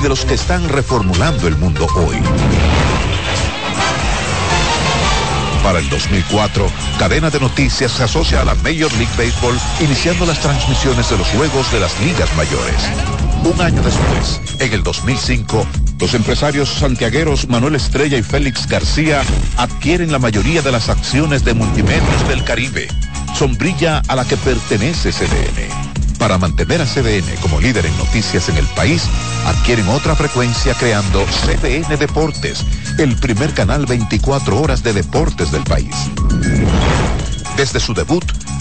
[0.00, 2.16] de los que están reformulando el mundo hoy.
[5.62, 6.66] Para el 2004,
[6.98, 11.28] Cadena de Noticias se asocia a la Major League Baseball, iniciando las transmisiones de los
[11.28, 12.76] juegos de las ligas mayores.
[13.44, 15.66] Un año después, en el 2005,
[16.00, 19.22] los empresarios santiagueros Manuel Estrella y Félix García
[19.58, 22.88] adquieren la mayoría de las acciones de Multimedios del Caribe,
[23.34, 25.89] sombrilla a la que pertenece CDN.
[26.20, 29.08] Para mantener a CDN como líder en noticias en el país,
[29.46, 32.62] adquieren otra frecuencia creando CDN Deportes,
[32.98, 35.96] el primer canal 24 horas de deportes del país.
[37.56, 38.24] Desde su debut,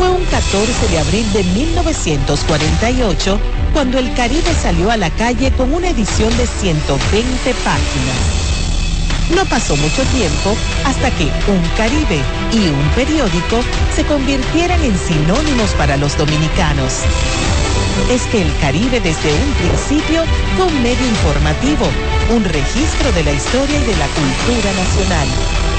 [0.00, 3.38] Fue un 14 de abril de 1948
[3.74, 8.40] cuando el Caribe salió a la calle con una edición de 120 páginas
[9.34, 12.20] no pasó mucho tiempo hasta que un Caribe
[12.52, 13.60] y un periódico
[13.94, 17.04] se convirtieran en sinónimos para los dominicanos.
[18.10, 20.24] Es que el Caribe desde un principio
[20.56, 21.86] fue un medio informativo,
[22.30, 25.28] un registro de la historia y de la cultura nacional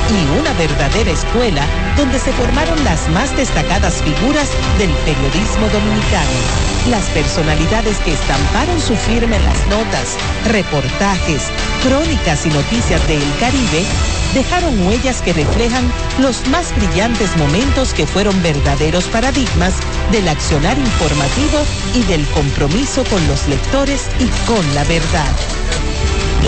[0.10, 1.66] y una verdadera escuela
[1.96, 6.38] donde se formaron las más destacadas figuras del periodismo dominicano.
[6.90, 11.50] Las personalidades que estamparon su firma en las notas, reportajes,
[11.84, 13.86] crónicas y noticias de El Caribe
[14.34, 19.76] dejaron huellas que reflejan los más brillantes momentos que fueron verdaderos paradigmas
[20.12, 21.60] del accionar informativo
[21.94, 25.32] y del compromiso con los lectores y con la verdad.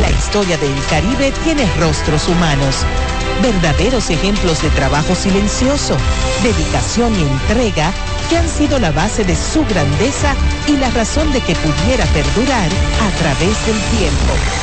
[0.01, 2.85] La historia del Caribe tiene rostros humanos
[3.41, 5.97] verdaderos ejemplos de trabajo silencioso,
[6.43, 7.91] dedicación y entrega
[8.29, 10.35] que han sido la base de su grandeza
[10.67, 12.69] y la razón de que pudiera perdurar
[13.01, 14.62] a través del tiempo.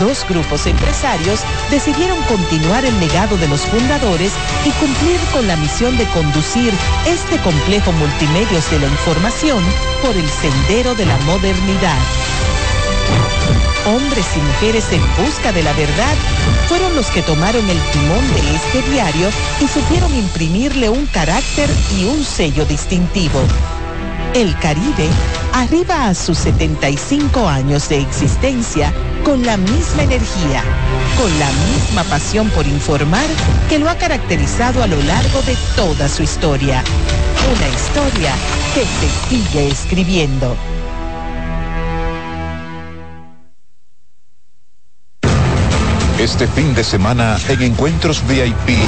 [0.00, 1.40] Dos grupos empresarios
[1.70, 4.32] decidieron continuar el legado de los fundadores
[4.64, 6.72] y cumplir con la misión de conducir
[7.06, 9.62] este complejo multimedios de la información
[10.02, 11.98] por el sendero de la modernidad
[13.86, 16.14] hombres y mujeres en busca de la verdad,
[16.68, 19.28] fueron los que tomaron el timón de este diario
[19.60, 23.40] y supieron imprimirle un carácter y un sello distintivo.
[24.34, 25.08] El Caribe
[25.52, 28.92] arriba a sus 75 años de existencia
[29.24, 30.62] con la misma energía,
[31.18, 33.26] con la misma pasión por informar
[33.68, 36.84] que lo ha caracterizado a lo largo de toda su historia.
[37.56, 38.34] Una historia
[38.74, 40.54] que se sigue escribiendo.
[46.18, 48.78] Este fin de semana en Encuentros VIP,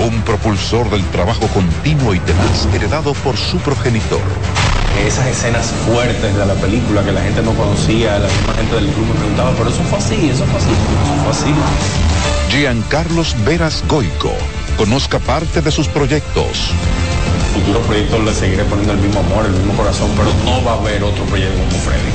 [0.00, 4.20] un propulsor del trabajo continuo y demás heredado por su progenitor.
[5.06, 8.86] Esas escenas fuertes de la película que la gente no conocía, la misma gente del
[8.86, 11.54] club me preguntaba, pero eso fue así, eso fue así, eso fue así.
[12.50, 14.32] Giancarlos Veras Goico
[14.78, 16.70] Conozca parte de sus proyectos.
[17.52, 20.78] Futuros proyectos le seguiré poniendo el mismo amor, el mismo corazón, pero no va a
[20.78, 22.12] haber otro proyecto como Freddy.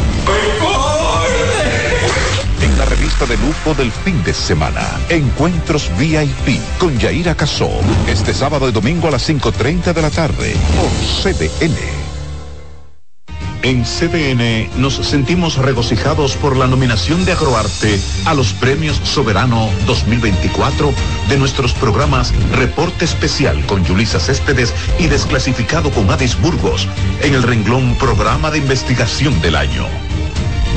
[2.63, 7.69] En la revista de lujo del fin de semana, Encuentros VIP con Yaira Casó.
[8.07, 10.89] Este sábado y domingo a las 5.30 de la tarde por
[11.33, 12.02] CDN.
[13.63, 20.93] En CDN nos sentimos regocijados por la nominación de Agroarte a los Premios Soberano 2024
[21.29, 26.89] de nuestros programas Reporte Especial con Yulisa Céspedes y Desclasificado con Adis Burgos
[27.21, 29.87] en el renglón Programa de Investigación del Año.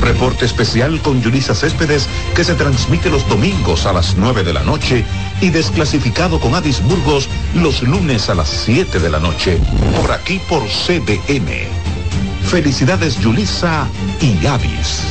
[0.01, 4.63] Reporte especial con Yulisa Céspedes que se transmite los domingos a las 9 de la
[4.63, 5.03] noche
[5.41, 9.59] y desclasificado con Adis Burgos los lunes a las 7 de la noche.
[9.99, 11.76] Por aquí por CDN.
[12.47, 13.87] Felicidades Yulisa
[14.21, 15.01] y Avis.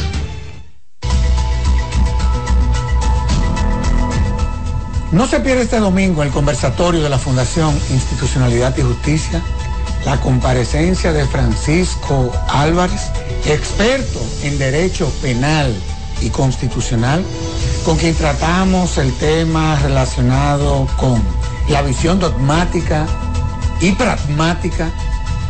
[5.13, 9.43] No se pierde este domingo el conversatorio de la Fundación Institucionalidad y Justicia,
[10.07, 13.03] la comparecencia de Francisco Álvarez,
[13.45, 15.75] experto en derecho penal
[16.23, 17.23] y constitucional,
[17.85, 21.23] con quien tratamos el tema relacionado con
[21.69, 23.07] la visión dogmática
[23.83, 24.91] y pragmática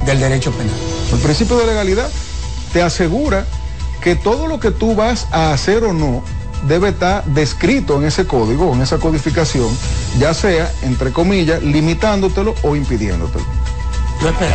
[0.04, 0.95] del derecho penal.
[1.12, 2.08] El principio de legalidad
[2.72, 3.46] te asegura
[4.00, 6.22] que todo lo que tú vas a hacer o no
[6.68, 9.68] debe estar descrito en ese código, en esa codificación,
[10.18, 13.44] ya sea, entre comillas, limitándotelo o impidiéndotelo.
[14.20, 14.54] Yo espero.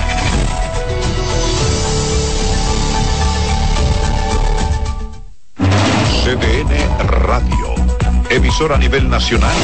[6.24, 7.76] CDN Radio.
[8.30, 9.56] Emisora a nivel nacional,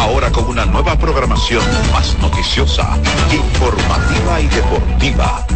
[0.00, 2.98] ahora con una nueva programación más noticiosa,
[3.30, 5.46] informativa y deportiva.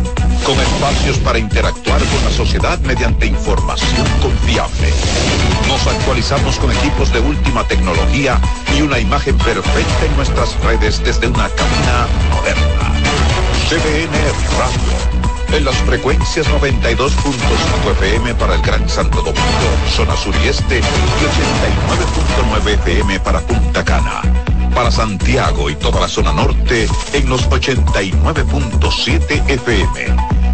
[0.44, 4.92] Con espacios para interactuar con la sociedad mediante información confiable.
[5.69, 8.40] Nos actualizamos con equipos de última tecnología
[8.76, 12.92] y una imagen perfecta en nuestras redes desde una cabina moderna.
[13.69, 14.10] CDN
[14.58, 15.20] Radio
[15.52, 19.43] en las frecuencias 92.5 FM para el Gran Santo Domingo,
[19.88, 24.22] zona sur y este, y 89.9 FM para Punta Cana.
[24.75, 30.30] Para Santiago y toda la zona norte en los 89.7 FM.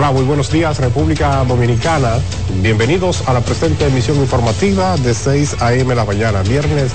[0.00, 2.20] Hola, muy buenos días República Dominicana.
[2.62, 5.94] Bienvenidos a la presente emisión informativa de 6 a.m.
[5.94, 6.92] la mañana, viernes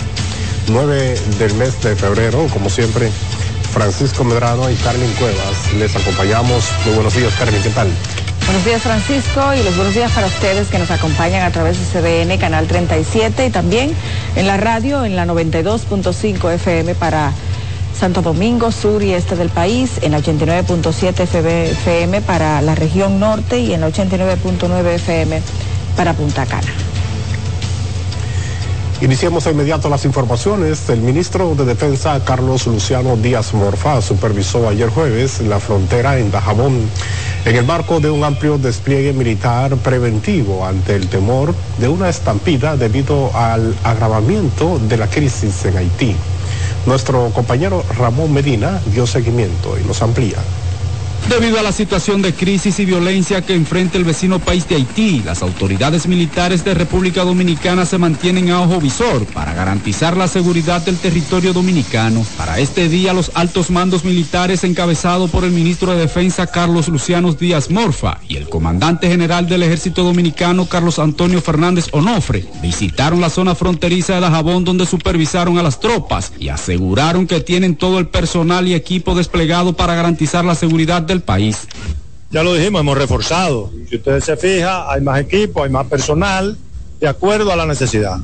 [0.69, 2.47] 9 del mes de febrero.
[2.51, 3.11] Como siempre,
[3.71, 6.65] Francisco Medrano y Carmen Cuevas les acompañamos.
[6.83, 7.89] Muy buenos días, Carmen, ¿qué tal?
[8.45, 11.85] Buenos días Francisco y los buenos días para ustedes que nos acompañan a través de
[12.25, 13.93] CDN Canal 37 y también
[14.35, 17.33] en la radio en la 92.5 FM para
[17.97, 23.59] Santo Domingo, sur y este del país, en la 89.7 FM para la región norte
[23.59, 25.41] y en la 89.9 FM
[25.95, 26.67] para Punta Cana.
[29.01, 30.89] Iniciamos de inmediato las informaciones.
[30.89, 36.89] El ministro de Defensa, Carlos Luciano Díaz Morfa, supervisó ayer jueves la frontera en Dajabón
[37.45, 42.77] en el marco de un amplio despliegue militar preventivo ante el temor de una estampida
[42.77, 46.15] debido al agravamiento de la crisis en Haití.
[46.85, 50.37] Nuestro compañero Ramón Medina dio seguimiento y nos amplía.
[51.29, 55.23] Debido a la situación de crisis y violencia que enfrenta el vecino país de Haití,
[55.25, 60.83] las autoridades militares de República Dominicana se mantienen a ojo visor para garantizar la seguridad
[60.83, 62.23] del territorio dominicano.
[62.37, 67.33] Para este día, los altos mandos militares encabezados por el ministro de Defensa Carlos Luciano
[67.33, 73.31] Díaz Morfa y el comandante general del Ejército Dominicano Carlos Antonio Fernández Onofre visitaron la
[73.31, 78.07] zona fronteriza de Dajabón donde supervisaron a las tropas y aseguraron que tienen todo el
[78.07, 81.67] personal y equipo desplegado para garantizar la seguridad del país.
[82.31, 83.71] Ya lo dijimos, hemos reforzado.
[83.89, 86.57] Si ustedes se fijan, hay más equipo, hay más personal,
[86.99, 88.17] de acuerdo a la necesidad.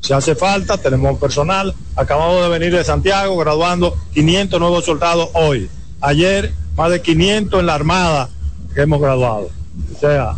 [0.00, 1.74] Si hace falta, tenemos personal.
[1.96, 5.68] Acabamos de venir de Santiago graduando 500 nuevos soldados hoy.
[6.00, 8.28] Ayer, más de 500 en la Armada
[8.74, 9.50] que hemos graduado.
[9.94, 10.34] O sea,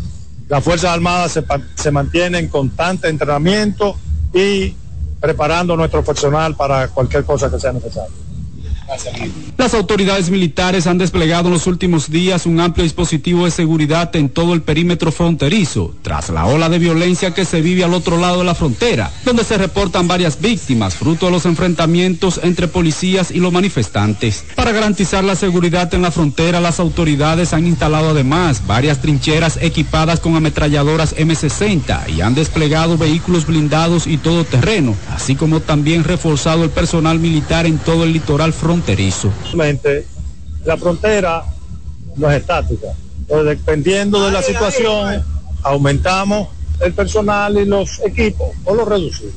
[0.49, 3.97] las Fuerzas Armadas se, se mantienen en constante entrenamiento
[4.33, 4.75] y
[5.21, 8.15] preparando nuestro personal para cualquier cosa que sea necesaria.
[9.59, 14.31] Las autoridades militares han desplegado en los últimos días un amplio dispositivo de seguridad en
[14.31, 18.39] todo el perímetro fronterizo, tras la ola de violencia que se vive al otro lado
[18.39, 23.41] de la frontera, donde se reportan varias víctimas fruto de los enfrentamientos entre policías y
[23.41, 24.45] los manifestantes.
[24.55, 30.21] Para garantizar la seguridad en la frontera, las autoridades han instalado además varias trincheras equipadas
[30.21, 36.71] con ametralladoras M60 y han desplegado vehículos blindados y todoterreno, así como también reforzado el
[36.71, 39.33] personal militar en todo el litoral fronterizo fronterizo.
[40.65, 41.45] La frontera
[42.17, 42.89] no es estática.
[43.21, 45.23] Entonces, dependiendo de la situación,
[45.63, 46.49] aumentamos
[46.81, 49.35] el personal y los equipos o los reducimos.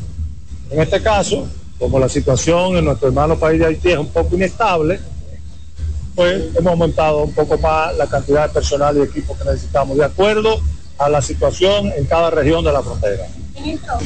[0.70, 1.48] En este caso,
[1.80, 5.00] como la situación en nuestro hermano país de Haití es un poco inestable,
[6.16, 10.06] pues hemos aumentado un poco más la cantidad de personal y equipos que necesitamos, de
[10.06, 10.60] acuerdo
[10.98, 13.26] a la situación en cada región de la frontera.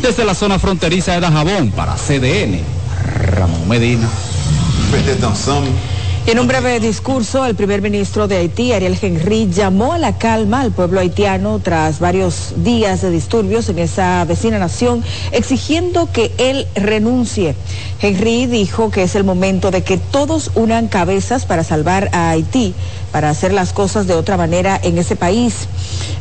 [0.01, 2.61] Desde la zona fronteriza de Dajabón para CDN,
[3.33, 4.09] Ramón Medina.
[6.25, 10.61] En un breve discurso, el primer ministro de Haití, Ariel Henry, llamó a la calma
[10.61, 16.65] al pueblo haitiano tras varios días de disturbios en esa vecina nación, exigiendo que él
[16.75, 17.55] renuncie.
[18.01, 22.73] Henry dijo que es el momento de que todos unan cabezas para salvar a Haití,
[23.11, 25.67] para hacer las cosas de otra manera en ese país.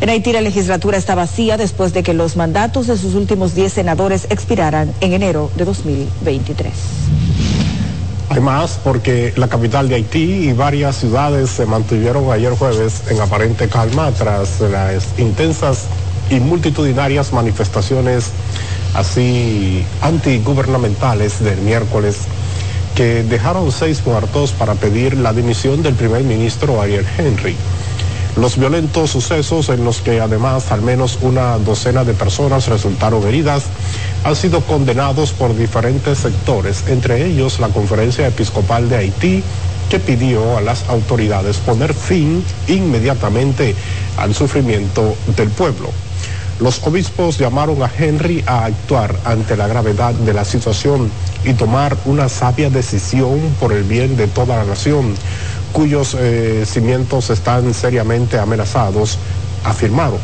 [0.01, 3.73] En Haití la legislatura está vacía después de que los mandatos de sus últimos 10
[3.73, 6.73] senadores expiraran en enero de 2023.
[8.31, 13.69] Además, porque la capital de Haití y varias ciudades se mantuvieron ayer jueves en aparente
[13.69, 15.85] calma tras las intensas
[16.31, 18.31] y multitudinarias manifestaciones
[18.95, 22.21] así antigubernamentales del miércoles
[22.95, 27.57] que dejaron seis muertos para pedir la dimisión del primer ministro Ariel Henry.
[28.37, 33.65] Los violentos sucesos en los que además al menos una docena de personas resultaron heridas
[34.25, 39.45] han sido condenados por diferentes sectores, entre ellos la Conferencia Episcopal de Haití,
[39.89, 43.77] que pidió a las autoridades poner fin inmediatamente
[44.17, 45.91] al sufrimiento del pueblo.
[46.59, 51.11] Los obispos llamaron a Henry a actuar ante la gravedad de la situación
[51.45, 55.15] y tomar una sabia decisión por el bien de toda la nación
[55.75, 59.19] cuyos eh, cimientos están seriamente amenazados,
[59.65, 60.21] afirmaron.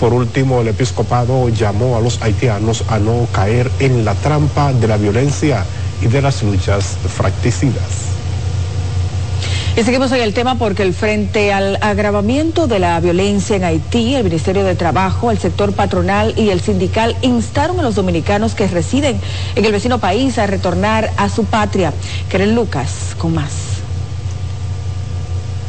[0.00, 4.88] Por último, el episcopado llamó a los haitianos a no caer en la trampa de
[4.88, 5.62] la violencia
[6.00, 8.08] y de las luchas fracticidas.
[9.76, 14.14] Y seguimos en el tema porque el frente al agravamiento de la violencia en Haití,
[14.14, 18.66] el Ministerio de Trabajo, el sector patronal y el sindical instaron a los dominicanos que
[18.66, 19.20] residen
[19.54, 21.92] en el vecino país a retornar a su patria.
[22.30, 23.67] Keren Lucas, con más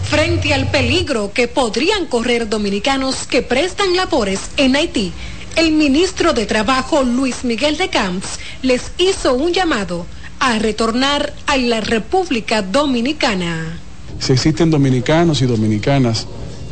[0.09, 5.11] frente al peligro que podrían correr dominicanos que prestan labores en Haití,
[5.55, 10.07] el ministro de Trabajo Luis Miguel de Camps les hizo un llamado
[10.39, 13.77] a retornar a la República Dominicana.
[14.19, 16.25] Si existen dominicanos y dominicanas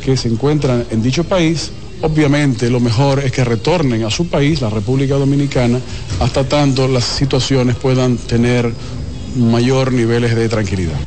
[0.04, 1.70] que se encuentran en dicho país,
[2.02, 5.78] obviamente lo mejor es que retornen a su país, la República Dominicana,
[6.18, 8.72] hasta tanto las situaciones puedan tener
[9.36, 10.98] mayor niveles de tranquilidad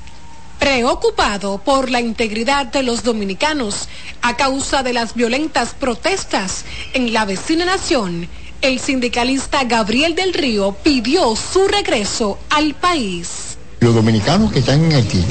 [0.61, 3.89] preocupado por la integridad de los dominicanos
[4.21, 8.29] a causa de las violentas protestas en la vecina nación,
[8.61, 13.57] el sindicalista Gabriel del Río pidió su regreso al país.
[13.79, 15.25] Los dominicanos que están en Haití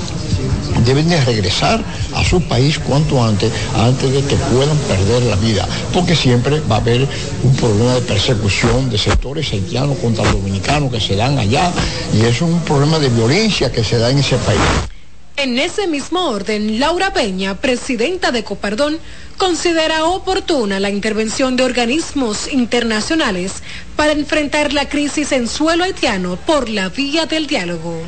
[0.84, 1.80] deben de regresar
[2.12, 6.76] a su país cuanto antes, antes de que puedan perder la vida, porque siempre va
[6.76, 7.06] a haber
[7.44, 11.70] un problema de persecución de sectores haitianos contra los dominicanos que se dan allá,
[12.12, 14.89] y es un problema de violencia que se da en ese país.
[15.42, 18.98] En ese mismo orden, Laura Peña, presidenta de Copardón,
[19.38, 23.62] considera oportuna la intervención de organismos internacionales
[23.96, 28.02] para enfrentar la crisis en suelo haitiano por la vía del diálogo.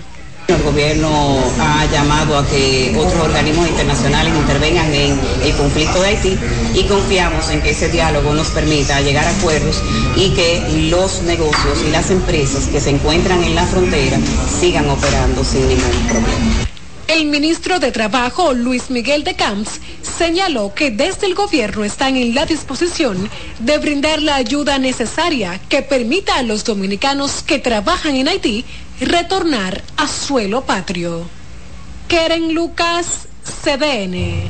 [0.49, 6.39] El gobierno ha llamado a que otros organismos internacionales intervengan en el conflicto de Haití
[6.75, 9.83] y confiamos en que ese diálogo nos permita llegar a acuerdos
[10.17, 10.61] y que
[10.91, 14.19] los negocios y las empresas que se encuentran en la frontera
[14.61, 16.72] sigan operando sin ningún problema.
[17.12, 22.35] El ministro de Trabajo, Luis Miguel de Camps, señaló que desde el gobierno están en
[22.35, 23.28] la disposición
[23.59, 28.64] de brindar la ayuda necesaria que permita a los dominicanos que trabajan en Haití
[28.99, 31.26] retornar a suelo patrio.
[32.09, 34.45] Keren Lucas, CDN.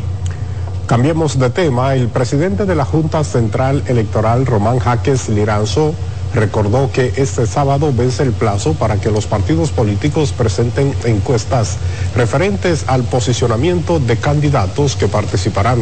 [0.87, 1.97] Cambiemos de tema.
[1.97, 5.97] El presidente de la Junta Central Electoral, Román Jaques Liranzo,
[6.35, 11.77] recordó que este sábado vence el plazo para que los partidos políticos presenten encuestas
[12.17, 15.81] referentes al posicionamiento de candidatos que participarán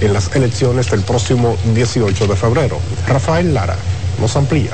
[0.00, 2.78] en las elecciones del próximo 18 de febrero.
[3.06, 3.76] Rafael Lara
[4.20, 4.72] nos amplía.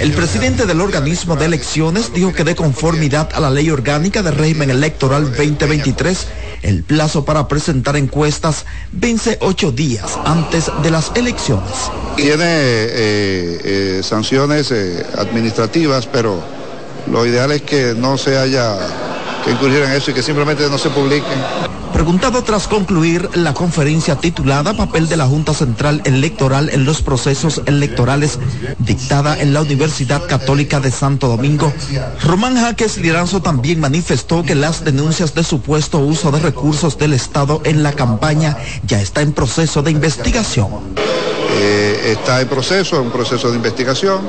[0.00, 4.30] El presidente del organismo de elecciones dijo que de conformidad a la ley orgánica de
[4.30, 6.26] régimen electoral 2023,
[6.62, 11.90] el plazo para presentar encuestas vence ocho días antes de las elecciones.
[12.16, 16.42] Tiene eh, eh, sanciones eh, administrativas, pero
[17.10, 18.76] lo ideal es que no se haya
[19.44, 21.38] que incurrir en eso y que simplemente no se publiquen.
[21.92, 27.60] Preguntado tras concluir la conferencia titulada Papel de la Junta Central Electoral en los procesos
[27.66, 28.38] electorales
[28.78, 31.72] dictada en la Universidad Católica de Santo Domingo,
[32.22, 37.60] Román Jaques Liranzo también manifestó que las denuncias de supuesto uso de recursos del Estado
[37.64, 38.56] en la campaña
[38.86, 40.68] ya está en proceso de investigación.
[41.52, 44.20] Eh, está en proceso, un proceso de investigación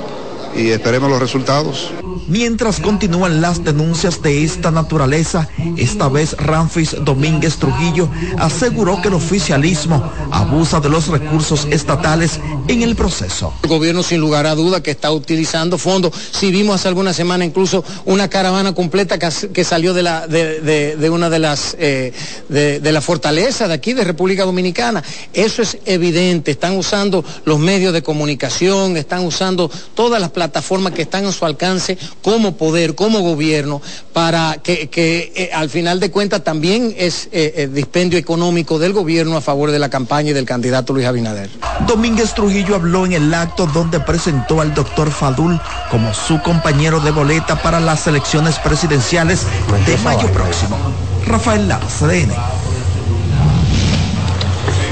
[0.56, 1.92] y esperemos los resultados.
[2.28, 9.16] Mientras continúan las denuncias de esta naturaleza, esta vez Ramfis Domínguez Trujillo aseguró que el
[9.16, 13.54] oficialismo abusa de los recursos estatales en el proceso.
[13.64, 16.14] El gobierno sin lugar a duda que está utilizando fondos.
[16.32, 21.76] Si vimos hace alguna semana incluso una caravana completa que, salió de, una de las
[21.80, 22.14] eh,
[22.50, 25.04] de, la fortaleza de aquí de República Dominicana.
[25.34, 26.52] Eso es evidente.
[26.52, 31.46] Están usando los medios de comunicación, están usando todas las plataformas que están a su
[31.46, 33.82] alcance como poder, como gobierno,
[34.14, 34.90] para que,
[35.36, 39.80] eh, al final de cuentas también es eh, dispendio económico del gobierno a favor de
[39.80, 41.50] la campaña y del candidato Luis Abinader.
[41.88, 47.12] Domínguez Trujillo habló en el acto donde presentó al doctor Fadul como su compañero de
[47.12, 49.46] boleta para las elecciones presidenciales
[49.86, 50.78] de mayo próximo.
[51.26, 52.34] Rafael Lara, CDN.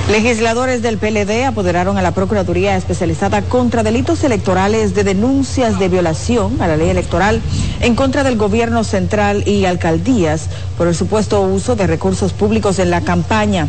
[0.10, 6.60] Legisladores del PLD apoderaron a la Procuraduría Especializada contra Delitos Electorales de denuncias de violación
[6.64, 7.44] a la ley electoral
[7.80, 10.50] en contra del gobierno central y alcaldías
[10.80, 13.68] por el supuesto uso de recursos públicos en la campaña.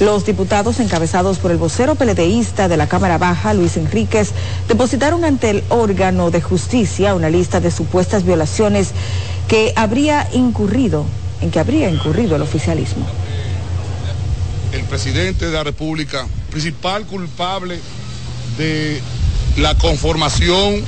[0.00, 4.30] Los diputados encabezados por el vocero peledeísta de la Cámara Baja, Luis Enríquez,
[4.68, 8.92] depositaron ante el órgano de justicia una lista de supuestas violaciones
[9.46, 11.04] que habría incurrido,
[11.42, 13.04] en que habría incurrido el oficialismo
[14.92, 17.80] presidente de la República, principal culpable
[18.58, 19.00] de
[19.56, 20.82] la conformación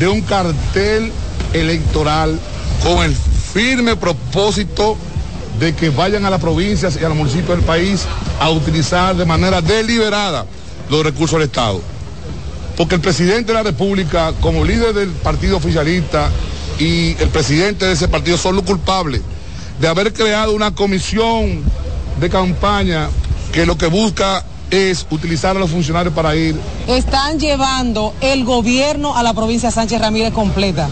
[0.00, 1.12] de un cartel
[1.52, 2.40] electoral
[2.82, 4.96] con el firme propósito
[5.60, 8.04] de que vayan a las provincias y a los municipios del país
[8.40, 10.44] a utilizar de manera deliberada
[10.90, 11.80] los recursos del Estado.
[12.76, 16.30] Porque el presidente de la República, como líder del partido oficialista
[16.80, 19.22] y el presidente de ese partido son los culpables
[19.80, 21.62] de haber creado una comisión
[22.20, 23.08] de campaña
[23.52, 26.58] que lo que busca es utilizar a los funcionarios para ir.
[26.86, 30.88] Están llevando el gobierno a la provincia Sánchez Ramírez completa,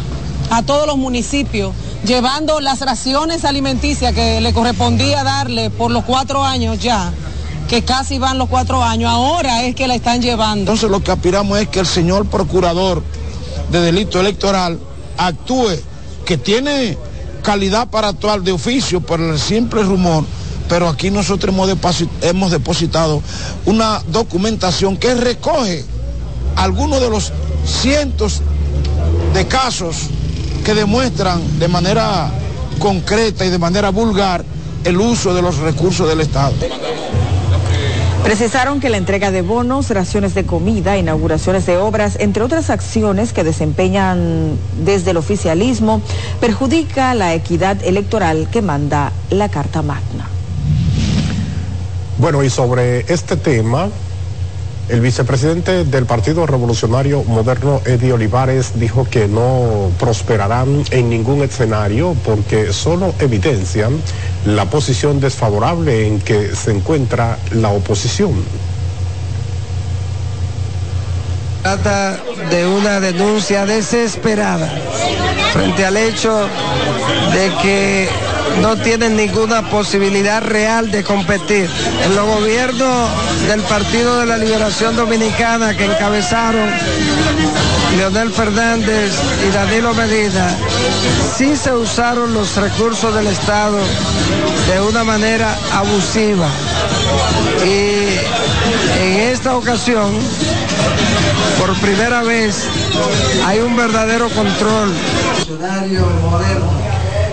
[0.50, 6.42] a todos los municipios, llevando las raciones alimenticias que le correspondía darle por los cuatro
[6.42, 7.12] años ya
[7.68, 10.60] que casi van los cuatro años, ahora es que la están llevando.
[10.62, 13.02] Entonces lo que aspiramos es que el señor procurador
[13.70, 14.78] de delito electoral
[15.18, 15.78] actúe,
[16.24, 16.96] que tiene
[17.42, 20.24] calidad para actuar de oficio por el simple rumor
[20.68, 21.54] pero aquí nosotros
[22.22, 23.22] hemos depositado
[23.64, 25.84] una documentación que recoge
[26.56, 27.32] algunos de los
[27.64, 28.42] cientos
[29.34, 29.96] de casos
[30.64, 32.30] que demuestran de manera
[32.78, 34.44] concreta y de manera vulgar
[34.84, 36.52] el uso de los recursos del Estado.
[38.22, 43.32] Precisaron que la entrega de bonos, raciones de comida, inauguraciones de obras, entre otras acciones
[43.32, 46.02] que desempeñan desde el oficialismo,
[46.40, 50.28] perjudica la equidad electoral que manda la Carta Magna.
[52.18, 53.88] Bueno, y sobre este tema,
[54.88, 62.16] el vicepresidente del Partido Revolucionario Moderno, Eddie Olivares, dijo que no prosperarán en ningún escenario
[62.24, 64.02] porque solo evidencian
[64.44, 68.32] la posición desfavorable en que se encuentra la oposición.
[71.62, 72.18] Trata
[72.50, 74.68] de una denuncia desesperada
[75.52, 76.48] frente al hecho
[77.32, 78.08] de que
[78.60, 81.68] no tienen ninguna posibilidad real de competir.
[82.04, 83.08] En los gobiernos
[83.46, 86.68] del Partido de la Liberación Dominicana que encabezaron
[87.96, 89.12] Leonel Fernández
[89.46, 90.48] y Danilo Medina,
[91.36, 93.78] sí se usaron los recursos del Estado
[94.72, 96.48] de una manera abusiva.
[97.64, 98.18] Y
[99.02, 100.12] en esta ocasión,
[101.58, 102.64] por primera vez,
[103.46, 104.92] hay un verdadero control.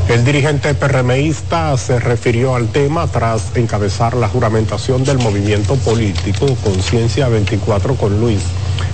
[0.08, 7.28] El dirigente PRMista se refirió al tema tras encabezar la juramentación del movimiento político Conciencia
[7.28, 8.42] 24 con Luis,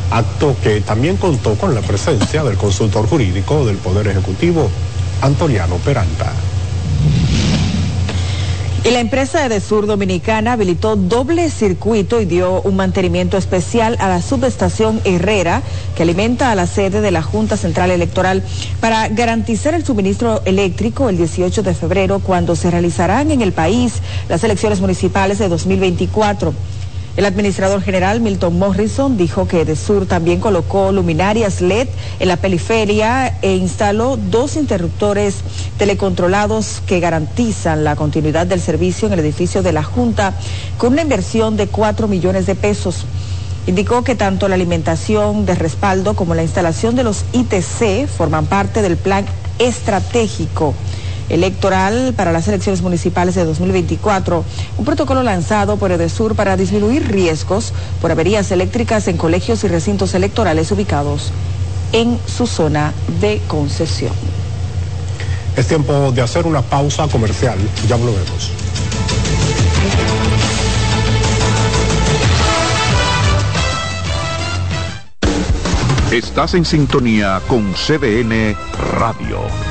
[0.09, 4.71] acto que también contó con la presencia del consultor jurídico del Poder Ejecutivo,
[5.21, 6.31] Antoniano Peralta.
[8.83, 14.09] Y la empresa de Sur Dominicana habilitó doble circuito y dio un mantenimiento especial a
[14.09, 15.61] la subestación Herrera,
[15.95, 18.43] que alimenta a la sede de la Junta Central Electoral,
[18.79, 24.01] para garantizar el suministro eléctrico el 18 de febrero, cuando se realizarán en el país
[24.29, 26.51] las elecciones municipales de 2024.
[27.17, 33.37] El administrador general Milton Morrison dijo que Edesur también colocó luminarias LED en la periferia
[33.41, 35.35] e instaló dos interruptores
[35.77, 40.35] telecontrolados que garantizan la continuidad del servicio en el edificio de la Junta
[40.77, 43.05] con una inversión de 4 millones de pesos.
[43.67, 48.81] Indicó que tanto la alimentación de respaldo como la instalación de los ITC forman parte
[48.81, 49.25] del plan
[49.59, 50.73] estratégico
[51.31, 54.43] electoral para las elecciones municipales de 2024,
[54.77, 60.13] un protocolo lanzado por Edesur para disminuir riesgos por averías eléctricas en colegios y recintos
[60.13, 61.31] electorales ubicados
[61.93, 64.13] en su zona de concesión.
[65.55, 68.51] Es tiempo de hacer una pausa comercial, ya volvemos.
[76.11, 78.55] Estás en sintonía con CDN
[78.99, 79.70] Radio.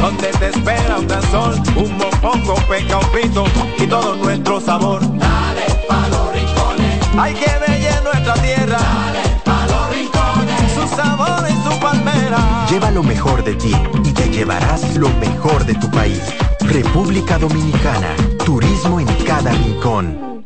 [0.00, 3.44] donde te espera un gran sol, un mopongo, peca, un pito
[3.78, 5.00] y todo nuestro sabor.
[5.18, 8.78] Dale pa los rincones, hay que bella nuestra tierra.
[8.78, 12.66] Dale pa los rincones, su sabor y su palmera.
[12.70, 13.72] Lleva lo mejor de ti
[14.04, 16.22] y te llevarás lo mejor de tu país.
[16.60, 20.44] República Dominicana, turismo en cada rincón.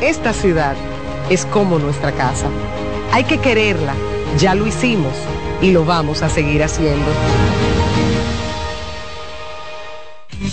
[0.00, 0.76] Esta ciudad
[1.30, 2.46] es como nuestra casa.
[3.12, 3.94] Hay que quererla,
[4.38, 5.14] ya lo hicimos
[5.62, 7.10] y lo vamos a seguir haciendo.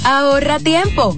[0.03, 1.17] Ahorra tiempo.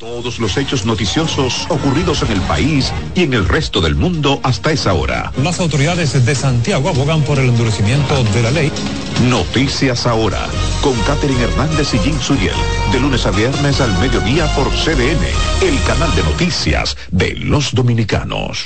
[0.00, 4.72] Todos los hechos noticiosos ocurridos en el país y en el resto del mundo hasta
[4.72, 5.30] esa hora.
[5.42, 8.72] Las autoridades de Santiago abogan por el endurecimiento de la ley.
[9.28, 10.46] Noticias ahora,
[10.82, 12.54] con Catherine Hernández y Jim Suriel,
[12.90, 15.22] de lunes a viernes al mediodía por CDN,
[15.60, 18.64] el canal de noticias de los dominicanos.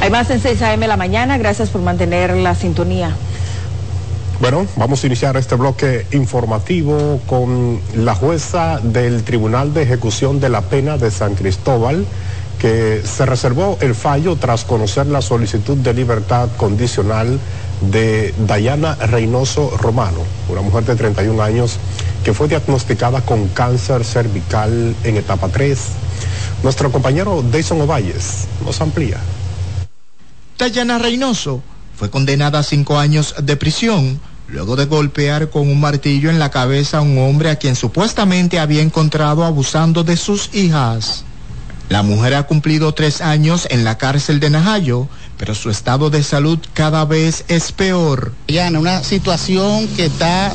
[0.00, 0.86] Hay más en 6 a.m.
[0.86, 1.36] la mañana.
[1.36, 3.14] Gracias por mantener la sintonía.
[4.38, 10.50] Bueno, vamos a iniciar este bloque informativo con la jueza del Tribunal de Ejecución de
[10.50, 12.04] la Pena de San Cristóbal,
[12.60, 17.40] que se reservó el fallo tras conocer la solicitud de libertad condicional
[17.80, 20.18] de Dayana Reynoso Romano,
[20.50, 21.78] una mujer de 31 años
[22.22, 25.78] que fue diagnosticada con cáncer cervical en etapa 3.
[26.62, 29.16] Nuestro compañero Dayson Ovalles nos amplía.
[30.58, 31.62] Dayana Reynoso
[31.96, 36.50] fue condenada a cinco años de prisión luego de golpear con un martillo en la
[36.50, 41.24] cabeza a un hombre a quien supuestamente había encontrado abusando de sus hijas.
[41.88, 46.22] La mujer ha cumplido tres años en la cárcel de Najayo, pero su estado de
[46.22, 48.32] salud cada vez es peor.
[48.48, 50.52] Diana, una situación que está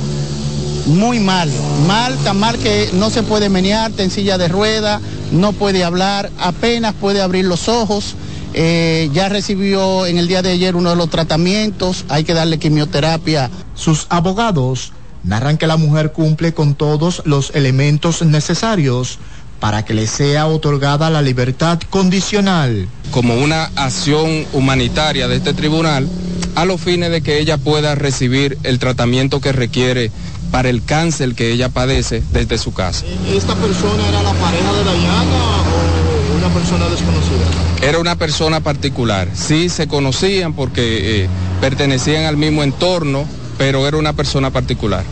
[0.88, 1.50] muy mal,
[1.88, 5.00] mal, tan mal que no se puede menear, está en silla de rueda,
[5.32, 8.16] no puede hablar, apenas puede abrir los ojos.
[8.54, 12.60] Eh, ya recibió en el día de ayer uno de los tratamientos, hay que darle
[12.60, 13.50] quimioterapia.
[13.76, 14.92] Sus abogados
[15.24, 19.20] narran que la mujer cumple con todos los elementos necesarios
[19.60, 22.88] para que le sea otorgada la libertad condicional.
[23.12, 26.10] Como una acción humanitaria de este tribunal,
[26.56, 30.12] a los fines de que ella pueda recibir el tratamiento que requiere
[30.52, 33.06] para el cáncer que ella padece desde su casa.
[33.30, 35.71] ¿Esta persona era la pareja de Dayana
[36.52, 37.46] persona desconocida?
[37.82, 39.28] Era una persona particular.
[39.34, 43.26] Sí se conocían porque eh, pertenecían al mismo entorno,
[43.58, 45.04] pero era una persona particular.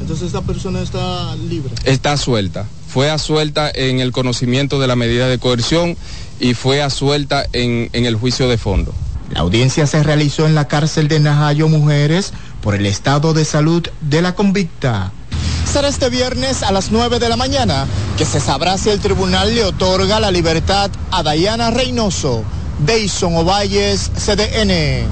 [0.00, 1.72] Entonces esta persona está libre.
[1.84, 2.66] Está suelta.
[2.88, 5.96] Fue asuelta en el conocimiento de la medida de coerción
[6.40, 8.94] y fue asuelta en, en el juicio de fondo.
[9.32, 12.32] La audiencia se realizó en la cárcel de Najayo Mujeres
[12.62, 15.12] por el estado de salud de la convicta.
[15.72, 19.54] Será este viernes a las 9 de la mañana que se sabrá si el tribunal
[19.54, 22.42] le otorga la libertad a Dayana Reynoso.
[22.78, 25.04] Deison Ovalles, CDN.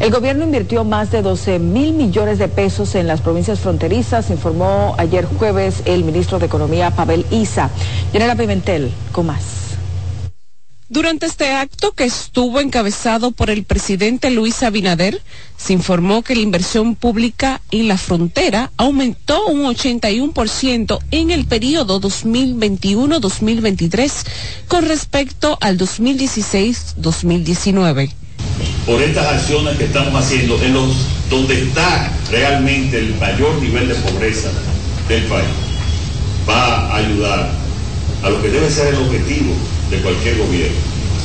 [0.00, 4.94] El gobierno invirtió más de 12 mil millones de pesos en las provincias fronterizas, informó
[4.98, 7.70] ayer jueves el ministro de Economía Pavel Isa.
[8.12, 9.63] Yanela Pimentel, con más.
[10.90, 15.22] Durante este acto, que estuvo encabezado por el presidente Luis Abinader,
[15.56, 22.02] se informó que la inversión pública en la frontera aumentó un 81% en el periodo
[22.02, 24.12] 2021-2023
[24.68, 28.12] con respecto al 2016-2019.
[28.84, 30.94] Por estas acciones que estamos haciendo, en los
[31.30, 34.50] donde está realmente el mayor nivel de pobreza
[35.08, 35.48] del país,
[36.46, 37.63] va a ayudar
[38.24, 39.54] a lo que debe ser el objetivo
[39.90, 40.76] de cualquier gobierno,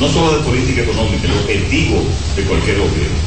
[0.02, 2.04] no solo de política económica, el objetivo
[2.36, 3.18] de cualquier gobierno,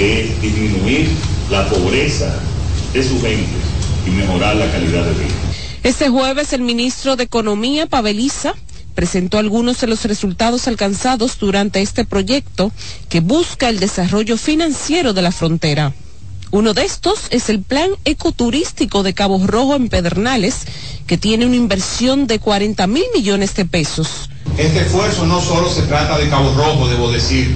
[0.00, 1.08] es disminuir
[1.48, 2.34] la pobreza
[2.92, 3.48] de su gente
[4.06, 5.34] y mejorar la calidad de vida.
[5.84, 8.54] Este jueves el ministro de Economía, Paveliza,
[8.96, 12.72] presentó algunos de los resultados alcanzados durante este proyecto
[13.08, 15.94] que busca el desarrollo financiero de la frontera.
[16.50, 20.66] Uno de estos es el Plan Ecoturístico de Cabo Rojo en Pedernales,
[21.06, 24.28] que tiene una inversión de 40 mil millones de pesos.
[24.56, 27.54] Este esfuerzo no solo se trata de Cabo Rojo, debo decir,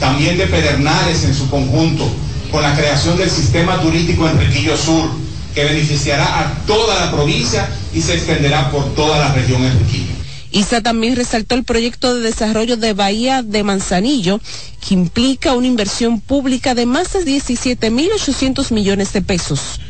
[0.00, 2.08] también de Pedernales en su conjunto,
[2.50, 5.10] con la creación del sistema turístico Enriquillo Sur,
[5.54, 10.18] que beneficiará a toda la provincia y se extenderá por toda la región Enriquillo.
[10.50, 14.40] ISA también resaltó el proyecto de desarrollo de Bahía de Manzanillo,
[14.86, 19.80] que implica una inversión pública de más de 17.800 millones de pesos.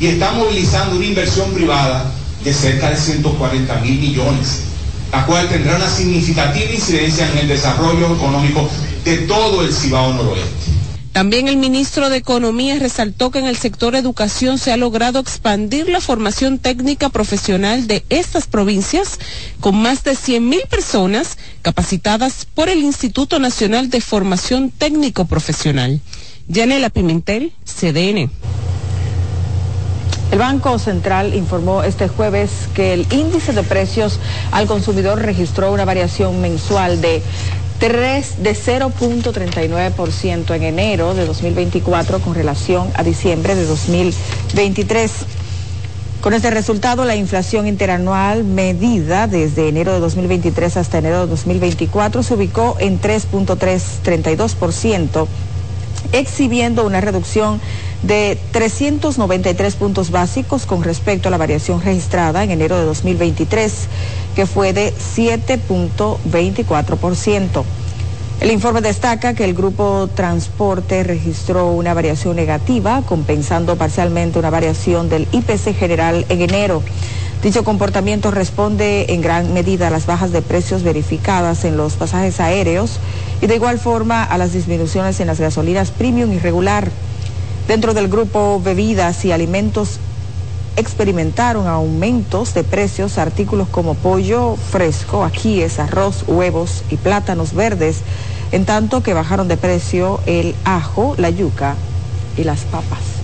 [0.00, 2.10] Y está movilizando una inversión privada
[2.44, 4.62] de cerca de 140 mil millones,
[5.12, 8.68] la cual tendrá una significativa incidencia en el desarrollo económico
[9.04, 10.80] de todo el Cibao Noroeste.
[11.12, 15.88] También el ministro de Economía resaltó que en el sector educación se ha logrado expandir
[15.88, 19.18] la formación técnica profesional de estas provincias
[19.58, 26.00] con más de 100.000 personas capacitadas por el Instituto Nacional de Formación Técnico Profesional.
[26.46, 28.30] Yanela Pimentel, CDN.
[30.30, 34.20] El Banco Central informó este jueves que el índice de precios
[34.52, 37.20] al consumidor registró una variación mensual de
[37.80, 45.10] 3 de 0.39% en enero de 2024 con relación a diciembre de 2023.
[46.20, 52.22] Con este resultado, la inflación interanual medida desde enero de 2023 hasta enero de 2024
[52.22, 55.26] se ubicó en 3.332%,
[56.12, 57.58] exhibiendo una reducción
[58.02, 63.88] de 393 puntos básicos con respecto a la variación registrada en enero de 2023,
[64.34, 67.64] que fue de 7.24%.
[68.40, 75.10] El informe destaca que el grupo Transporte registró una variación negativa, compensando parcialmente una variación
[75.10, 76.82] del IPC general en enero.
[77.42, 82.40] Dicho comportamiento responde en gran medida a las bajas de precios verificadas en los pasajes
[82.40, 82.98] aéreos
[83.42, 86.90] y de igual forma a las disminuciones en las gasolinas premium y regular.
[87.68, 89.98] Dentro del grupo bebidas y alimentos
[90.76, 97.98] experimentaron aumentos de precios artículos como pollo fresco, ajíes, arroz, huevos y plátanos verdes,
[98.52, 101.76] en tanto que bajaron de precio el ajo, la yuca
[102.36, 103.20] y las papas.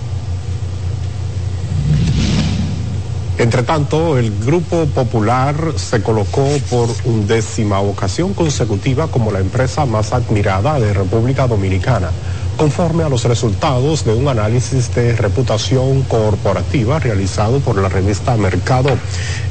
[3.37, 10.11] Entre tanto, el Grupo Popular se colocó por undécima ocasión consecutiva como la empresa más
[10.11, 12.09] admirada de República Dominicana,
[12.57, 18.89] conforme a los resultados de un análisis de reputación corporativa realizado por la revista Mercado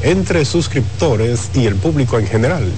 [0.02, 2.70] entre suscriptores y el público en general.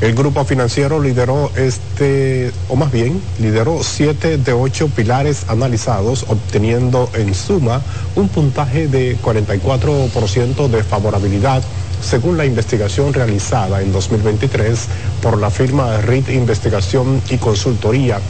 [0.00, 7.08] El grupo financiero lideró este, o más bien, lideró siete de ocho pilares analizados, obteniendo
[7.14, 7.80] en suma
[8.16, 11.62] un puntaje de 44% de favorabilidad
[12.02, 14.86] según la investigación realizada en 2023
[15.22, 18.20] por la firma RIT Investigación y Consultoría.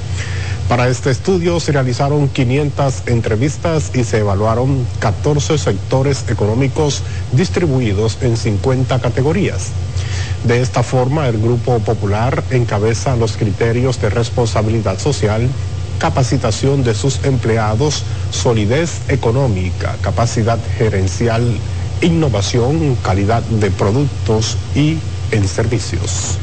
[0.68, 8.36] Para este estudio se realizaron 500 entrevistas y se evaluaron 14 sectores económicos distribuidos en
[8.36, 9.68] 50 categorías.
[10.44, 15.48] De esta forma, el Grupo Popular encabeza los criterios de responsabilidad social,
[15.98, 21.58] capacitación de sus empleados, solidez económica, capacidad gerencial,
[22.00, 24.98] innovación, calidad de productos y
[25.30, 26.38] en servicios.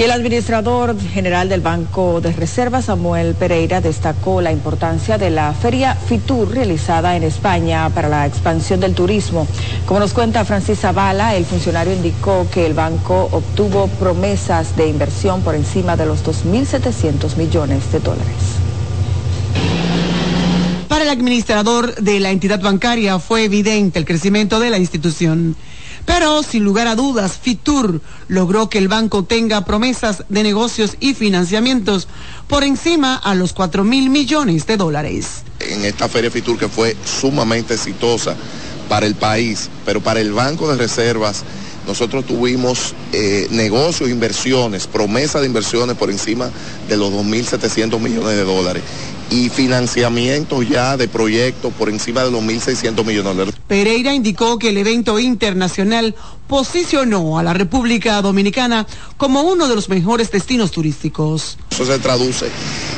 [0.00, 5.94] El administrador general del Banco de Reserva, Samuel Pereira, destacó la importancia de la feria
[5.94, 9.46] FITUR realizada en España para la expansión del turismo.
[9.84, 15.42] Como nos cuenta Francis Zavala, el funcionario indicó que el banco obtuvo promesas de inversión
[15.42, 18.56] por encima de los 2.700 millones de dólares.
[20.88, 25.56] Para el administrador de la entidad bancaria fue evidente el crecimiento de la institución.
[26.06, 31.14] Pero sin lugar a dudas, Fitur logró que el banco tenga promesas de negocios y
[31.14, 32.08] financiamientos
[32.48, 35.42] por encima a los 4 mil millones de dólares.
[35.60, 38.34] En esta feria Fitur que fue sumamente exitosa
[38.88, 41.44] para el país, pero para el Banco de Reservas
[41.86, 46.50] nosotros tuvimos eh, negocios, inversiones, promesas de inversiones por encima
[46.88, 48.82] de los 2.700 millones de dólares
[49.30, 53.59] y financiamiento ya de proyectos por encima de los 1.600 millones de dólares.
[53.70, 56.16] Pereira indicó que el evento internacional
[56.48, 58.84] posicionó a la República Dominicana
[59.16, 61.56] como uno de los mejores destinos turísticos.
[61.70, 62.46] Eso se traduce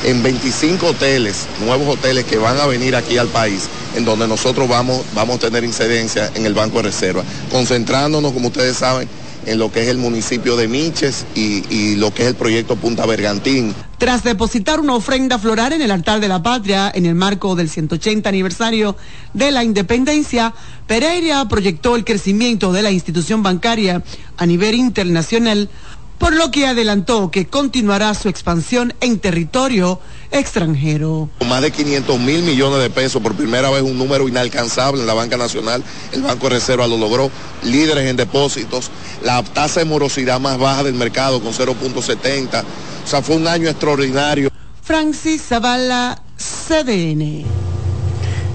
[0.02, 4.66] en 25 hoteles, nuevos hoteles que van a venir aquí al país, en donde nosotros
[4.66, 9.10] vamos, vamos a tener incidencia en el Banco de Reserva, concentrándonos, como ustedes saben,
[9.44, 12.76] en lo que es el municipio de Miches y, y, lo que es el proyecto
[12.76, 13.74] Punta Bergantín.
[14.02, 17.68] Tras depositar una ofrenda floral en el altar de la patria en el marco del
[17.70, 18.96] 180 aniversario
[19.32, 20.52] de la independencia,
[20.88, 24.02] Pereira proyectó el crecimiento de la institución bancaria
[24.36, 25.70] a nivel internacional,
[26.18, 30.00] por lo que adelantó que continuará su expansión en territorio
[30.32, 31.28] extranjero.
[31.46, 35.14] Más de 500 mil millones de pesos, por primera vez un número inalcanzable en la
[35.14, 37.30] banca nacional, el Banco de Reserva lo logró,
[37.62, 38.90] líderes en depósitos,
[39.22, 42.62] la tasa de morosidad más baja del mercado con 0.70,
[43.04, 44.50] o sea, fue un año extraordinario.
[44.82, 47.44] Francis Zavala, CDN.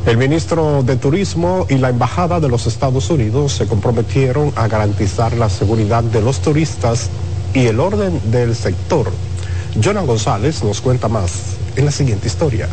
[0.06, 5.36] El ministro de Turismo y la Embajada de los Estados Unidos se comprometieron a garantizar
[5.36, 7.10] la seguridad de los turistas
[7.54, 9.12] y el orden del sector.
[9.82, 12.68] Jonah González nos cuenta más en la siguiente historia.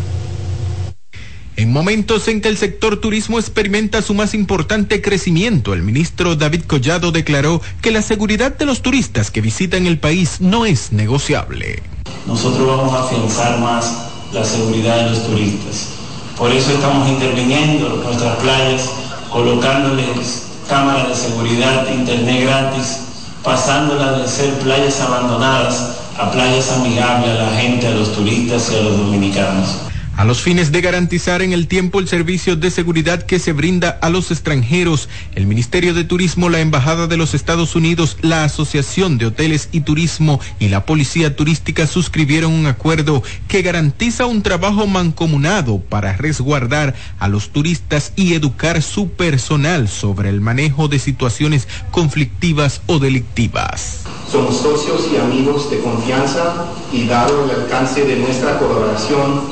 [1.57, 6.63] En momentos en que el sector turismo experimenta su más importante crecimiento, el ministro David
[6.67, 11.83] Collado declaró que la seguridad de los turistas que visitan el país no es negociable.
[12.27, 15.91] Nosotros vamos a afianzar más la seguridad de los turistas.
[16.37, 18.91] Por eso estamos interviniendo en nuestras playas,
[19.31, 22.99] colocándoles cámaras de seguridad, internet gratis,
[23.45, 28.77] pasándolas de ser playas abandonadas a playas amigables a la gente, a los turistas y
[28.77, 29.79] a los dominicanos.
[30.17, 33.99] A los fines de garantizar en el tiempo el servicio de seguridad que se brinda
[34.01, 39.19] a los extranjeros, el Ministerio de Turismo, la Embajada de los Estados Unidos, la Asociación
[39.19, 44.87] de Hoteles y Turismo y la Policía Turística suscribieron un acuerdo que garantiza un trabajo
[44.87, 51.67] mancomunado para resguardar a los turistas y educar su personal sobre el manejo de situaciones
[51.91, 54.04] conflictivas o delictivas.
[54.31, 59.43] Somos socios y amigos de confianza y dado el alcance de nuestra colaboración,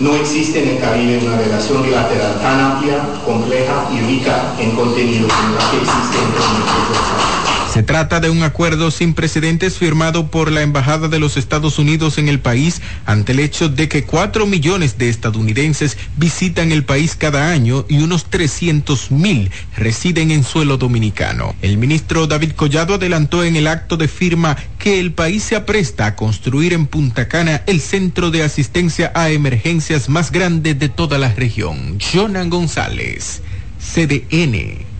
[0.00, 5.28] no existe en el Caribe una relación bilateral tan amplia, compleja y rica en contenido
[5.28, 7.53] como la que existe entre nuestros dos países.
[7.74, 12.18] Se trata de un acuerdo sin precedentes firmado por la Embajada de los Estados Unidos
[12.18, 17.16] en el país ante el hecho de que cuatro millones de estadounidenses visitan el país
[17.16, 21.56] cada año y unos 300 mil residen en suelo dominicano.
[21.62, 26.06] El ministro David Collado adelantó en el acto de firma que el país se apresta
[26.06, 31.18] a construir en Punta Cana el centro de asistencia a emergencias más grande de toda
[31.18, 31.98] la región.
[31.98, 33.42] Jonan González,
[33.80, 34.93] CDN.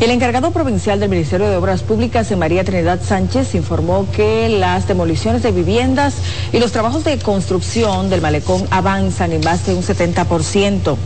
[0.00, 5.42] El encargado provincial del Ministerio de Obras Públicas, María Trinidad Sánchez, informó que las demoliciones
[5.42, 6.16] de viviendas
[6.52, 10.96] y los trabajos de construcción del malecón avanzan en más de un 70%.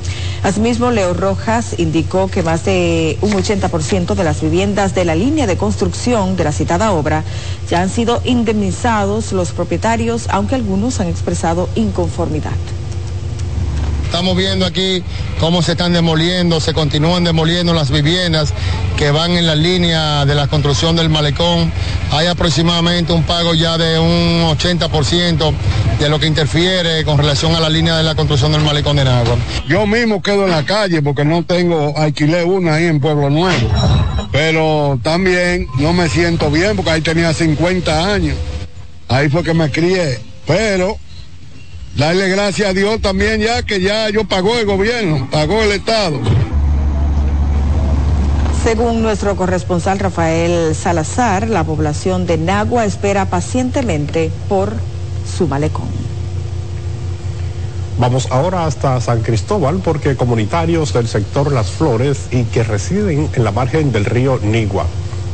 [0.43, 5.47] Asimismo, Leo Rojas indicó que más de un 80% de las viviendas de la línea
[5.47, 7.25] de construcción de la citada obra
[7.69, 12.53] ya han sido indemnizados los propietarios, aunque algunos han expresado inconformidad.
[14.09, 15.03] Estamos viendo aquí
[15.39, 18.55] cómo se están demoliendo, se continúan demoliendo las viviendas
[18.97, 21.71] que van en la línea de la construcción del malecón.
[22.11, 25.53] Hay aproximadamente un pago ya de un 80%
[26.01, 29.05] de lo que interfiere con relación a la línea de la construcción del malecón de
[29.05, 29.37] Nagua.
[29.69, 33.69] Yo mismo quedo en la calle porque no tengo, alquilé una ahí en Pueblo Nuevo
[34.33, 38.39] Pero también no me siento bien porque ahí tenía 50 años.
[39.07, 40.19] Ahí fue que me crié.
[40.47, 40.97] Pero
[41.99, 46.19] darle gracias a Dios también ya que ya yo pagó el gobierno, pagó el Estado.
[48.63, 54.73] Según nuestro corresponsal Rafael Salazar, la población de Nagua espera pacientemente por
[55.37, 55.89] su malecón.
[57.99, 63.45] Vamos ahora hasta San Cristóbal porque comunitarios del sector Las Flores y que residen en
[63.45, 64.87] la margen del río Nigua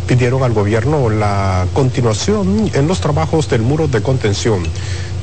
[0.07, 4.62] pidieron al gobierno la continuación en los trabajos del muro de contención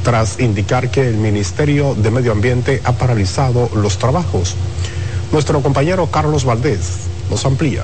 [0.03, 4.55] tras indicar que el Ministerio de Medio Ambiente ha paralizado los trabajos.
[5.31, 7.83] Nuestro compañero Carlos Valdés nos amplía.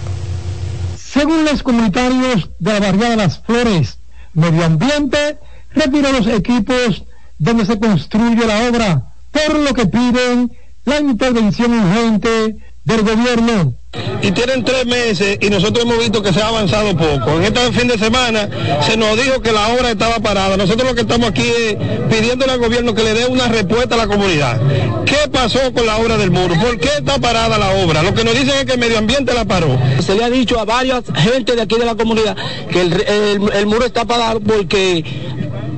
[0.98, 4.00] Según los comunitarios de la barriada Las Flores,
[4.34, 5.38] Medio Ambiente
[5.74, 7.04] retiró los equipos
[7.38, 10.52] donde se construye la obra, por lo que piden
[10.86, 13.74] la intervención urgente del gobierno.
[14.22, 17.38] Y tienen tres meses y nosotros hemos visto que se ha avanzado poco.
[17.38, 18.50] En este fin de semana
[18.82, 20.58] se nos dijo que la obra estaba parada.
[20.58, 21.76] Nosotros lo que estamos aquí es
[22.10, 24.60] pidiéndole al gobierno que le dé una respuesta a la comunidad.
[25.06, 26.56] ¿Qué pasó con la obra del muro?
[26.56, 28.04] ¿Por qué está parada la obra?
[28.04, 29.78] Lo que nos dicen es que el medio ambiente la paró.
[30.06, 32.36] Se le ha dicho a varias gente de aquí de la comunidad
[32.72, 35.04] que el, el muro está parado porque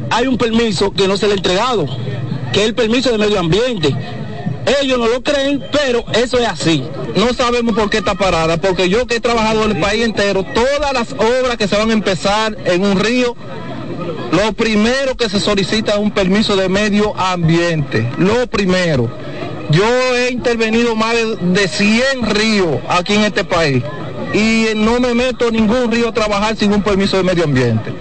[0.09, 1.85] hay un permiso que no se le ha entregado,
[2.53, 3.95] que es el permiso de medio ambiente
[4.81, 6.83] ellos no lo creen, pero eso es así.
[7.15, 10.43] No sabemos por qué está parada, porque yo que he trabajado en el país entero,
[10.43, 13.35] todas las obras que se van a empezar en un río,
[14.31, 18.09] lo primero que se solicita es un permiso de medio ambiente.
[18.17, 19.09] Lo primero.
[19.71, 23.83] Yo he intervenido más de 100 ríos aquí en este país
[24.33, 27.93] y no me meto en ningún río a trabajar sin un permiso de medio ambiente.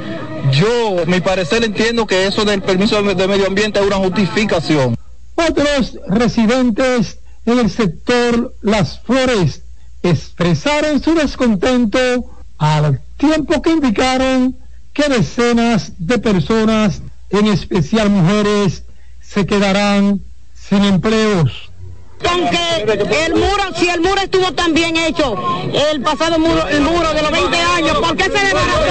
[0.50, 4.96] Yo, mi parecer, entiendo que eso del permiso de medio ambiente es una justificación.
[5.38, 9.62] Otros residentes en el sector Las Flores
[10.02, 11.98] expresaron su descontento
[12.58, 14.56] al tiempo que indicaron
[14.92, 18.82] que decenas de personas, en especial mujeres,
[19.20, 20.20] se quedarán
[20.54, 21.70] sin empleos.
[22.28, 25.36] Aunque el muro, si el muro estuvo tan bien hecho,
[25.72, 28.88] el pasado muro, el muro de los 20 años, ¿por qué se desbarató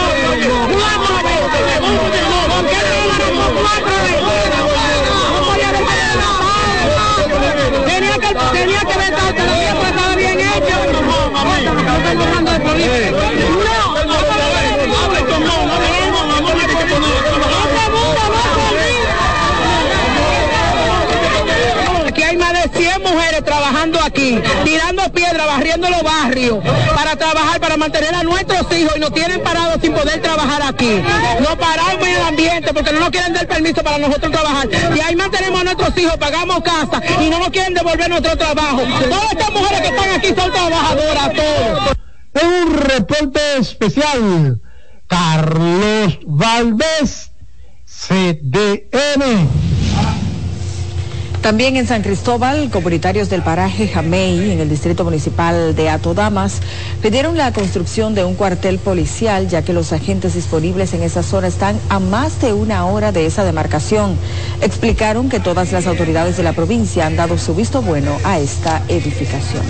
[24.63, 26.59] tirando piedra, barriendo los barrios,
[26.95, 31.01] para trabajar, para mantener a nuestros hijos y nos tienen parados sin poder trabajar aquí.
[31.39, 34.67] No paramos en el ambiente porque no nos quieren dar permiso para nosotros trabajar.
[34.95, 38.82] Y ahí mantenemos a nuestros hijos, pagamos casa y no nos quieren devolver nuestro trabajo.
[39.09, 41.97] Todas estas mujeres que están aquí son trabajadoras, todos.
[42.43, 44.61] Un reporte especial,
[45.07, 47.32] Carlos Valdés,
[47.86, 49.66] CDN.
[51.42, 56.60] También en San Cristóbal, comunitarios del paraje Jamey, en el distrito municipal de Atodamas,
[57.02, 61.48] pidieron la construcción de un cuartel policial, ya que los agentes disponibles en esa zona
[61.48, 64.18] están a más de una hora de esa demarcación.
[64.62, 68.82] Explicaron que todas las autoridades de la provincia han dado su visto bueno a esta
[68.90, 69.64] edificación.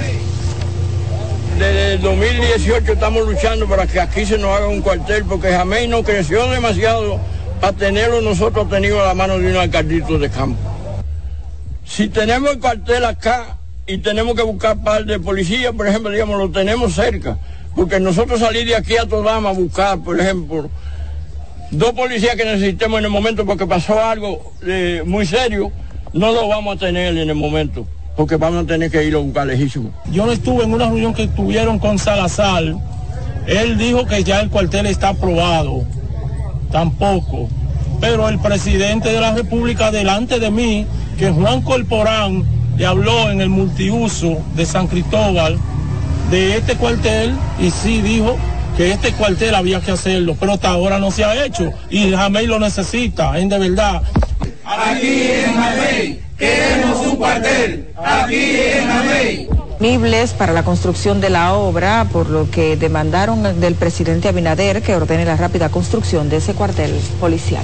[1.60, 5.88] Desde el 2018 estamos luchando para que aquí se nos haga un cuartel, porque Jamey
[5.88, 7.20] no creció demasiado
[7.60, 10.77] para tenerlo nosotros tenido a la mano de un alcaldito de campo.
[11.88, 13.58] Si tenemos el cuartel acá
[13.88, 17.38] y tenemos que buscar par de policía, por ejemplo, digamos, lo tenemos cerca,
[17.76, 20.70] porque nosotros salir de aquí a Todama a buscar, por ejemplo,
[21.72, 25.72] dos policías que necesitemos en el momento porque pasó algo eh, muy serio,
[26.14, 29.20] no lo vamos a tener en el momento, porque vamos a tener que ir a
[29.20, 29.92] buscar lejísimo.
[30.12, 32.64] Yo no estuve en una reunión que tuvieron con Salazar,
[33.48, 35.86] él dijo que ya el cuartel está aprobado,
[36.70, 37.50] tampoco,
[38.00, 40.86] pero el presidente de la República delante de mí
[41.18, 42.44] que Juan Corporán
[42.78, 45.58] le habló en el multiuso de San Cristóbal
[46.30, 48.38] de este cuartel y sí dijo
[48.76, 52.46] que este cuartel había que hacerlo, pero hasta ahora no se ha hecho y Jamey
[52.46, 54.04] lo necesita, en de verdad.
[54.64, 59.58] Aquí en Jamey queremos un cuartel, aquí en Jamey
[60.38, 65.24] para la construcción de la obra, por lo que demandaron del presidente Abinader que ordene
[65.24, 67.64] la rápida construcción de ese cuartel policial.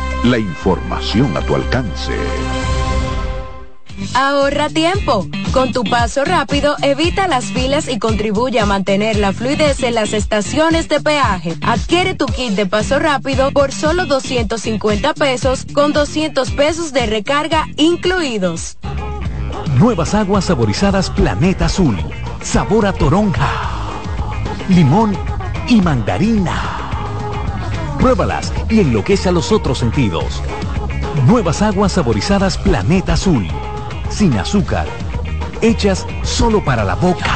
[0.23, 2.13] La información a tu alcance.
[4.13, 5.27] Ahorra tiempo.
[5.51, 10.13] Con tu paso rápido, evita las filas y contribuye a mantener la fluidez en las
[10.13, 11.55] estaciones de peaje.
[11.63, 17.65] Adquiere tu kit de paso rápido por solo 250 pesos con 200 pesos de recarga
[17.77, 18.77] incluidos.
[19.79, 21.97] Nuevas aguas saborizadas Planeta Azul.
[22.43, 23.49] Sabor a toronja,
[24.69, 25.17] limón
[25.67, 26.80] y mandarina.
[28.01, 30.41] Pruébalas y enloquece a los otros sentidos.
[31.27, 33.47] Nuevas aguas saborizadas Planeta Azul.
[34.09, 34.87] Sin azúcar.
[35.61, 37.29] Hechas solo para la boca.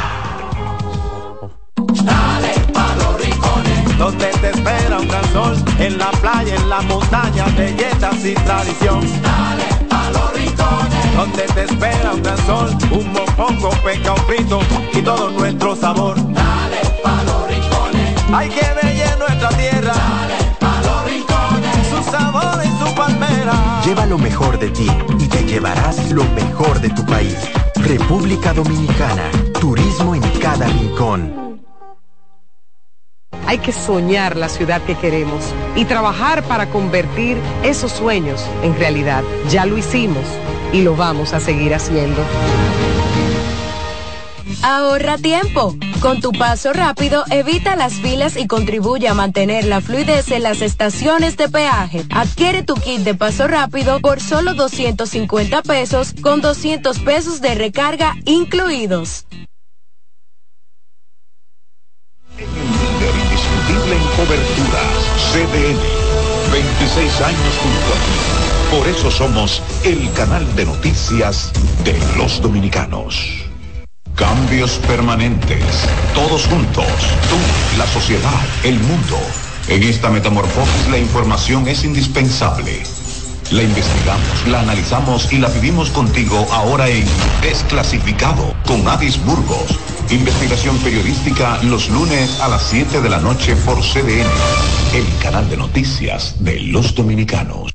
[2.03, 6.81] Dale pa' los rincones, donde te espera un gran sol, en la playa, en la
[6.81, 9.01] montaña, belletas y tradición.
[9.21, 14.59] Dale pa' los rincones, donde te espera un gran sol, un mopongo, peca, un frito
[14.93, 16.15] y todo nuestro sabor.
[16.33, 18.94] Dale pa' los rincones, hay que ver
[23.85, 24.87] Lleva lo mejor de ti
[25.19, 27.37] y te llevarás lo mejor de tu país.
[27.75, 29.29] República Dominicana,
[29.61, 31.61] turismo en cada rincón.
[33.45, 39.23] Hay que soñar la ciudad que queremos y trabajar para convertir esos sueños en realidad.
[39.51, 40.25] Ya lo hicimos
[40.73, 42.23] y lo vamos a seguir haciendo.
[44.61, 45.75] Ahorra tiempo.
[46.01, 50.61] Con tu paso rápido, evita las filas y contribuye a mantener la fluidez en las
[50.61, 52.03] estaciones de peaje.
[52.11, 58.15] Adquiere tu kit de paso rápido por solo 250 pesos con 200 pesos de recarga
[58.25, 59.25] incluidos.
[62.37, 65.05] Líder indiscutible en coberturas.
[65.31, 66.05] CDN.
[66.51, 68.75] 26 años junto a.
[68.77, 71.51] Por eso somos el canal de noticias
[71.83, 73.44] de los dominicanos.
[74.15, 75.59] Cambios permanentes.
[76.13, 76.85] Todos juntos.
[77.29, 78.31] Tú, la sociedad,
[78.63, 79.17] el mundo.
[79.67, 82.81] En esta metamorfosis la información es indispensable.
[83.51, 87.05] La investigamos, la analizamos y la vivimos contigo ahora en
[87.41, 89.77] Desclasificado con Adis Burgos.
[90.09, 94.29] Investigación periodística los lunes a las 7 de la noche por CDN,
[94.93, 97.74] el canal de noticias de los dominicanos.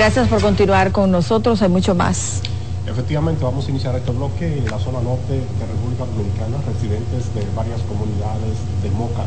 [0.00, 2.40] Gracias por continuar con nosotros, hay mucho más.
[2.86, 6.56] Efectivamente, vamos a iniciar este bloque en la zona norte de República Dominicana.
[6.72, 9.24] Residentes de varias comunidades de Moca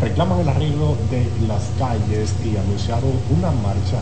[0.00, 4.00] reclaman el arreglo de las calles y anunciaron una marcha.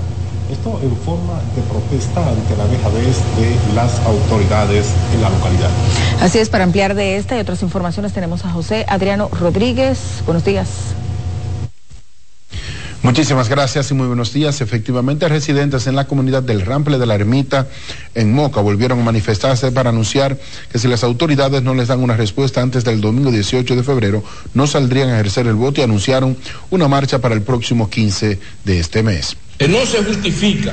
[0.48, 5.70] Esto en forma de protesta ante la dejadez de las autoridades en la localidad.
[6.20, 10.22] Así es, para ampliar de esta y otras informaciones tenemos a José Adriano Rodríguez.
[10.24, 10.94] Buenos días.
[13.06, 14.60] Muchísimas gracias y muy buenos días.
[14.60, 17.68] Efectivamente, residentes en la comunidad del Rample de la Ermita
[18.16, 20.36] en Moca volvieron a manifestarse para anunciar
[20.72, 24.24] que si las autoridades no les dan una respuesta antes del domingo 18 de febrero,
[24.54, 26.36] no saldrían a ejercer el voto y anunciaron
[26.70, 29.36] una marcha para el próximo 15 de este mes.
[29.60, 30.72] No se justifica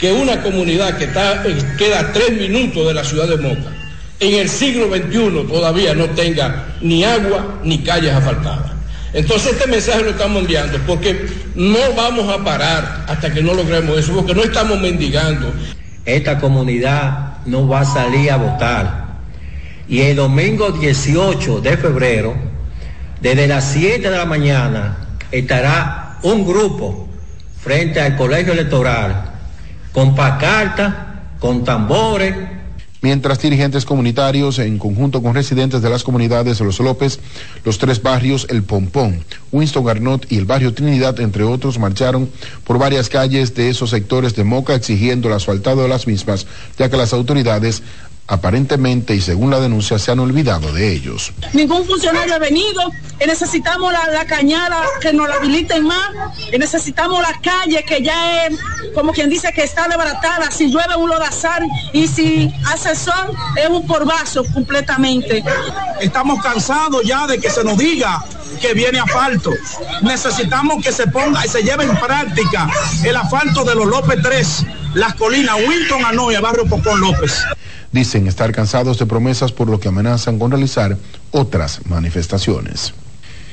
[0.00, 1.42] que una comunidad que está,
[1.76, 3.70] queda a tres minutos de la ciudad de Moca,
[4.18, 8.75] en el siglo XXI todavía no tenga ni agua ni calles asfaltadas.
[9.16, 13.98] Entonces este mensaje lo estamos enviando porque no vamos a parar hasta que no logremos
[13.98, 15.54] eso, porque no estamos mendigando.
[16.04, 19.06] Esta comunidad no va a salir a votar.
[19.88, 22.34] Y el domingo 18 de febrero,
[23.22, 24.98] desde las 7 de la mañana,
[25.32, 27.08] estará un grupo
[27.58, 29.30] frente al colegio electoral
[29.92, 30.92] con pacartas,
[31.40, 32.34] con tambores,
[33.06, 37.20] mientras dirigentes comunitarios, en conjunto con residentes de las comunidades de Los López,
[37.64, 42.28] los tres barrios El Pompón, Winston Garnot y el barrio Trinidad, entre otros, marcharon
[42.64, 46.48] por varias calles de esos sectores de Moca exigiendo el asfaltado de las mismas,
[46.80, 47.84] ya que las autoridades
[48.28, 51.32] aparentemente y según la denuncia se han olvidado de ellos.
[51.52, 56.10] Ningún funcionario ha venido, y necesitamos la, cañada que nos la habiliten más,
[56.52, 58.58] y necesitamos la calle que ya es,
[58.94, 61.62] como quien dice que está desbaratada, si llueve un lodazar
[61.92, 65.44] y si hace sol es un porvazo completamente.
[66.00, 68.24] Estamos cansados ya de que se nos diga
[68.60, 69.52] que viene asfalto.
[70.02, 72.68] Necesitamos que se ponga y se lleve en práctica
[73.04, 74.66] el asfalto de los López 3,
[74.96, 77.44] las colinas, Wilton Anoya, barrio Pocón López.
[77.92, 80.96] Dicen estar cansados de promesas por lo que amenazan con realizar
[81.32, 82.94] otras manifestaciones.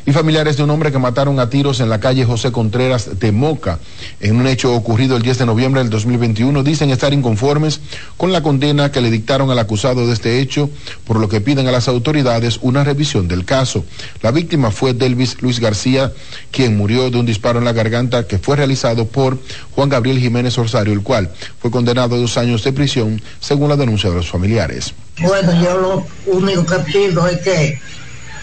[0.06, 3.32] Y familiares de un hombre que mataron a tiros en la calle José Contreras de
[3.32, 3.80] Moca
[4.20, 7.80] en un hecho ocurrido el 10 de noviembre del 2021 dicen estar inconformes
[8.18, 10.70] con la condena que le dictaron al acusado de este hecho,
[11.06, 13.86] por lo que piden a las autoridades una revisión del caso.
[14.22, 16.12] La víctima fue Delvis Luis García,
[16.52, 19.40] quien murió de un disparo en la garganta que fue realizado por
[19.72, 23.78] Juan Gabriel Jiménez Orsario, el cual fue condenado a dos años de prisión, según la
[23.78, 24.94] denuncia de los familiares.
[25.20, 27.80] Bueno, yo lo único que pido es que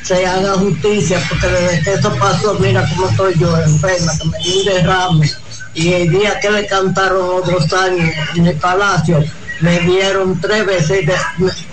[0.03, 4.38] se haga justicia, porque desde que eso pasó, mira cómo estoy yo enferma, que me
[4.38, 5.30] dio un derrame.
[5.74, 9.24] Y el día que le cantaron los dos años en el palacio,
[9.61, 11.07] me dieron tres veces,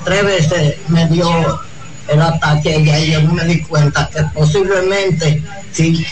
[0.03, 1.27] tres veces me dio
[2.07, 6.05] el ataque y ahí yo me di cuenta que posiblemente si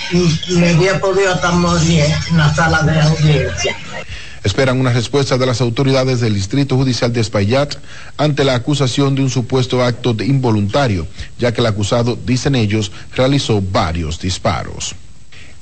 [0.49, 3.76] me había podido estar morir en la sala de audiencia.
[4.46, 7.78] Esperan una respuesta de las autoridades del Distrito Judicial de Espaillat
[8.16, 11.08] ante la acusación de un supuesto acto de involuntario,
[11.39, 14.96] ya que el acusado, dicen ellos, realizó varios disparos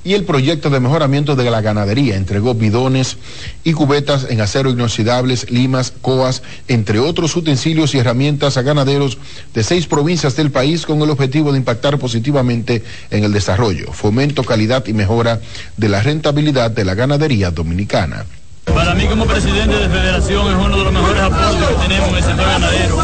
[0.04, 3.16] y el proyecto de mejoramiento de la ganadería entregó bidones
[3.64, 9.18] y cubetas en acero inoxidables, limas, coas, entre otros utensilios y herramientas a ganaderos
[9.54, 14.44] de seis provincias del país con el objetivo de impactar positivamente en el desarrollo, fomento,
[14.44, 15.40] calidad y mejora
[15.78, 18.26] de la rentabilidad de la ganadería dominicana.
[18.66, 22.16] Para mí como presidente de federación es uno de los mejores apoyos que tenemos en
[22.16, 22.98] el sector ganadero,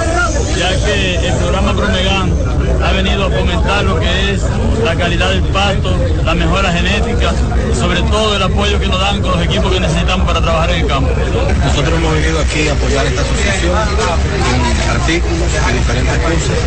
[0.58, 4.42] ya que el programa Promegan ha venido a fomentar lo que es
[4.84, 7.34] la calidad del pasto, la mejora genética
[7.74, 10.82] sobre todo el apoyo que nos dan con los equipos que necesitamos para trabajar en
[10.82, 11.10] el campo.
[11.66, 13.78] Nosotros hemos venido aquí a apoyar esta asociación
[14.54, 16.58] en artículos, en diferentes cosas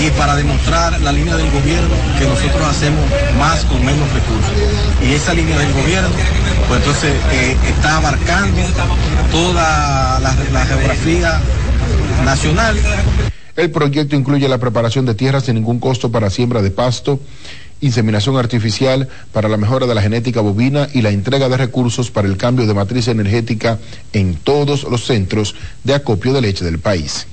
[0.00, 3.00] y para demostrar la línea del gobierno que nosotros hacemos
[3.38, 4.52] más con menos recursos.
[5.02, 6.10] Y esa línea del gobierno,
[6.68, 8.62] pues entonces eh, está abarcando
[9.30, 11.40] toda la, geografía
[12.24, 12.76] nacional.
[13.56, 17.20] El proyecto incluye la preparación de tierras sin ningún costo para siembra de pasto,
[17.80, 22.28] inseminación artificial para la mejora de la genética bovina y la entrega de recursos para
[22.28, 23.78] el cambio de matriz energética
[24.12, 27.26] en todos los centros de acopio de leche del país.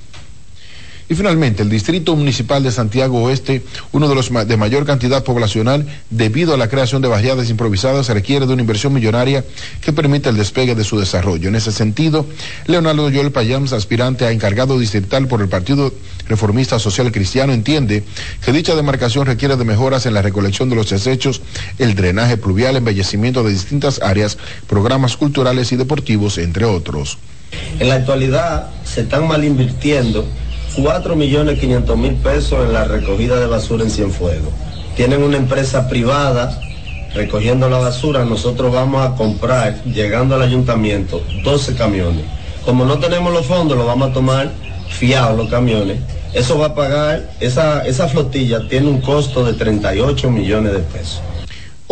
[1.10, 5.84] Y finalmente, el Distrito Municipal de Santiago Oeste, uno de los de mayor cantidad poblacional,
[6.08, 9.44] debido a la creación de barriadas improvisadas, requiere de una inversión millonaria
[9.80, 11.48] que permita el despegue de su desarrollo.
[11.48, 12.26] En ese sentido,
[12.66, 15.92] Leonardo Joel Payams, aspirante a encargado distrital por el Partido
[16.28, 18.04] Reformista Social Cristiano, entiende
[18.44, 21.42] que dicha demarcación requiere de mejoras en la recolección de los desechos,
[21.80, 24.38] el drenaje pluvial, embellecimiento de distintas áreas,
[24.68, 27.18] programas culturales y deportivos, entre otros.
[27.80, 30.24] En la actualidad se están mal invirtiendo
[30.76, 34.52] 4 millones 500 mil pesos en la recogida de basura en Cienfuegos.
[34.96, 36.60] Tienen una empresa privada
[37.14, 42.24] recogiendo la basura, nosotros vamos a comprar, llegando al ayuntamiento, 12 camiones.
[42.64, 44.50] Como no tenemos los fondos, lo vamos a tomar
[44.88, 45.98] fiados los camiones.
[46.34, 51.20] Eso va a pagar, esa, esa flotilla tiene un costo de 38 millones de pesos.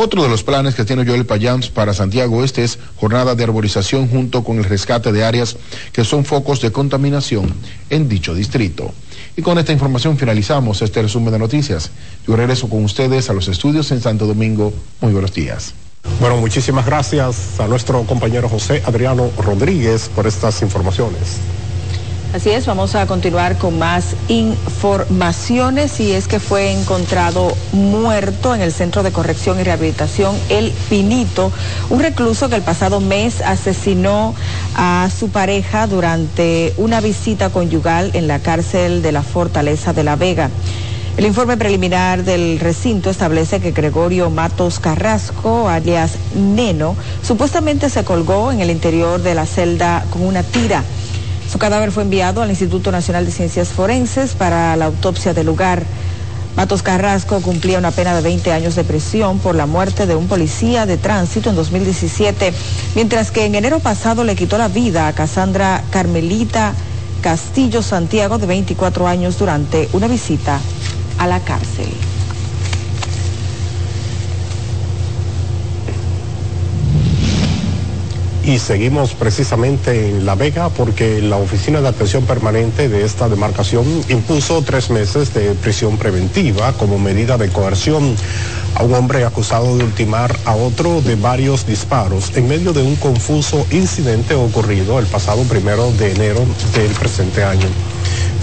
[0.01, 4.07] Otro de los planes que tiene Joel Payans para Santiago Este es jornada de arborización
[4.07, 5.57] junto con el rescate de áreas
[5.93, 7.53] que son focos de contaminación
[7.91, 8.95] en dicho distrito.
[9.37, 11.91] Y con esta información finalizamos este resumen de noticias.
[12.25, 14.73] Yo regreso con ustedes a los estudios en Santo Domingo.
[15.01, 15.75] Muy buenos días.
[16.21, 21.41] Bueno, muchísimas gracias a nuestro compañero José Adriano Rodríguez por estas informaciones.
[22.31, 28.61] Así es, vamos a continuar con más informaciones y es que fue encontrado muerto en
[28.61, 31.51] el Centro de Corrección y Rehabilitación El Pinito,
[31.89, 34.35] un recluso que el pasado mes asesinó
[34.75, 40.17] a su pareja durante una visita conyugal en la cárcel de la Fortaleza de la
[40.17, 40.51] Vega.
[41.17, 48.53] El informe preliminar del recinto establece que Gregorio Matos Carrasco, alias Neno, supuestamente se colgó
[48.53, 50.85] en el interior de la celda con una tira.
[51.51, 55.83] Su cadáver fue enviado al Instituto Nacional de Ciencias Forenses para la autopsia del lugar.
[56.57, 60.29] Matos Carrasco cumplía una pena de 20 años de prisión por la muerte de un
[60.29, 62.53] policía de tránsito en 2017,
[62.95, 66.75] mientras que en enero pasado le quitó la vida a Cassandra Carmelita
[67.23, 70.61] Castillo Santiago, de 24 años, durante una visita
[71.19, 71.89] a la cárcel.
[78.49, 83.85] Y seguimos precisamente en La Vega porque la Oficina de Atención Permanente de esta demarcación
[84.09, 88.17] impuso tres meses de prisión preventiva como medida de coerción
[88.75, 92.97] a un hombre acusado de ultimar a otro de varios disparos en medio de un
[92.97, 96.41] confuso incidente ocurrido el pasado primero de enero
[96.75, 97.69] del presente año.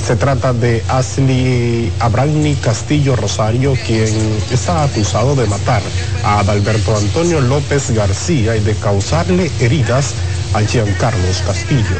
[0.05, 4.07] Se trata de Ashley Abrani Castillo Rosario, quien
[4.51, 5.81] está acusado de matar
[6.23, 10.13] a Adalberto Antonio López García y de causarle heridas
[10.53, 11.97] a Giancarlos Castillo.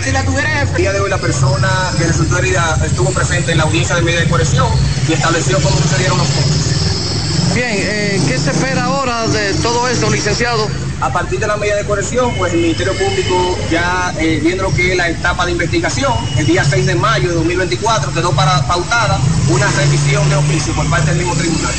[0.00, 3.58] Si la tuviera el día de hoy la persona que resultó herida estuvo presente en
[3.58, 4.68] la audiencia de medida de coerción
[5.08, 7.52] y estableció cómo sucedieron los hechos.
[7.52, 10.68] Bien, eh, ¿qué se espera ahora de todo esto, licenciado?
[11.00, 14.74] A partir de la medida de corrección, pues el Ministerio Público ya eh, viendo lo
[14.74, 18.66] que es la etapa de investigación, el día 6 de mayo de 2024 quedó para,
[18.66, 21.72] pautada una revisión de oficio por parte del mismo tribunal.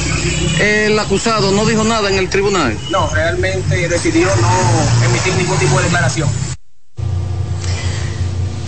[0.59, 2.77] El acusado no dijo nada en el tribunal.
[2.91, 6.29] No, realmente decidió no emitir ningún tipo de declaración.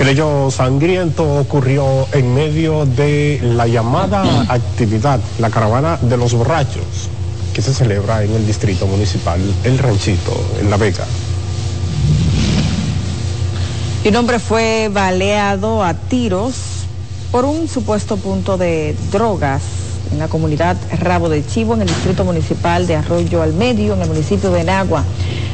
[0.02, 7.11] El hecho sangriento ocurrió en medio de la llamada actividad, la caravana de los borrachos,
[7.54, 11.06] que se celebra en el distrito municipal El Ranchito, en La Vega.
[14.04, 16.56] Y un hombre fue baleado a tiros
[17.32, 19.62] por un supuesto punto de drogas
[20.12, 24.02] en la comunidad Rabo de Chivo, en el distrito municipal de Arroyo al Medio, en
[24.02, 25.04] el municipio de Nagua.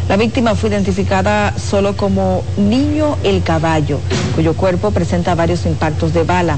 [0.07, 3.99] La víctima fue identificada solo como Niño el Caballo,
[4.35, 6.57] cuyo cuerpo presenta varios impactos de bala.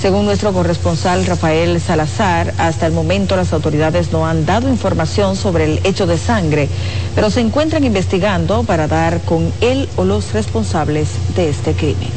[0.00, 5.64] Según nuestro corresponsal Rafael Salazar, hasta el momento las autoridades no han dado información sobre
[5.64, 6.68] el hecho de sangre,
[7.16, 12.10] pero se encuentran investigando para dar con él o los responsables de este crimen.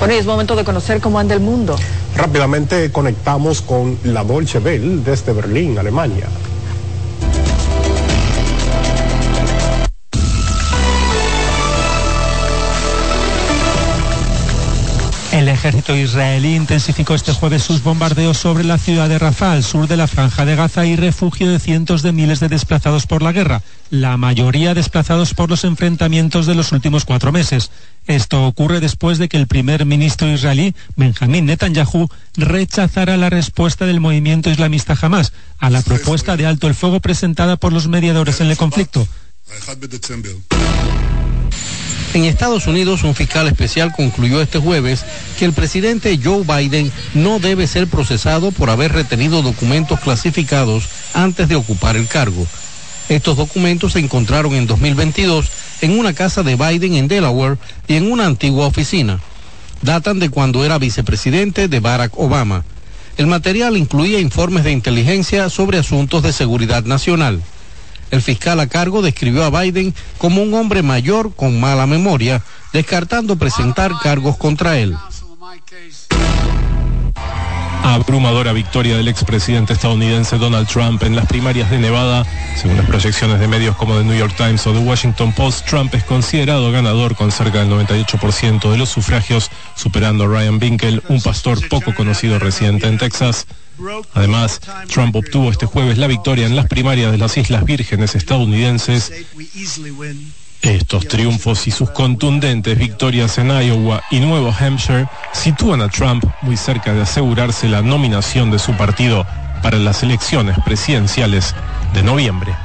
[0.00, 1.76] Bueno, es momento de conocer cómo anda el mundo.
[2.22, 6.28] Rápidamente conectamos con la Dolce Welle desde Berlín, Alemania.
[15.62, 19.96] Ejército israelí intensificó este jueves sus bombardeos sobre la ciudad de Rafah, al sur de
[19.96, 23.62] la franja de Gaza y refugio de cientos de miles de desplazados por la guerra,
[23.88, 27.70] la mayoría desplazados por los enfrentamientos de los últimos cuatro meses.
[28.08, 34.00] Esto ocurre después de que el primer ministro israelí, Benjamín Netanyahu, rechazara la respuesta del
[34.00, 38.48] movimiento islamista Hamas a la propuesta de alto el fuego presentada por los mediadores en
[38.48, 39.06] el conflicto.
[42.14, 45.04] En Estados Unidos, un fiscal especial concluyó este jueves
[45.38, 50.84] que el presidente Joe Biden no debe ser procesado por haber retenido documentos clasificados
[51.14, 52.46] antes de ocupar el cargo.
[53.08, 55.50] Estos documentos se encontraron en 2022
[55.80, 57.56] en una casa de Biden en Delaware
[57.88, 59.18] y en una antigua oficina.
[59.80, 62.62] Datan de cuando era vicepresidente de Barack Obama.
[63.16, 67.42] El material incluía informes de inteligencia sobre asuntos de seguridad nacional.
[68.12, 72.42] El fiscal a cargo describió a Biden como un hombre mayor con mala memoria,
[72.74, 74.94] descartando presentar cargos contra él.
[77.82, 82.24] Abrumadora victoria del expresidente estadounidense Donald Trump en las primarias de Nevada.
[82.56, 85.94] Según las proyecciones de medios como The New York Times o The Washington Post, Trump
[85.94, 91.20] es considerado ganador con cerca del 98% de los sufragios, superando a Ryan Binkel, un
[91.20, 93.46] pastor poco conocido residente en Texas.
[94.14, 99.12] Además, Trump obtuvo este jueves la victoria en las primarias de las Islas Vírgenes estadounidenses.
[100.62, 106.56] Estos triunfos y sus contundentes victorias en Iowa y Nuevo Hampshire sitúan a Trump muy
[106.56, 109.26] cerca de asegurarse la nominación de su partido
[109.60, 111.56] para las elecciones presidenciales
[111.92, 112.56] de noviembre.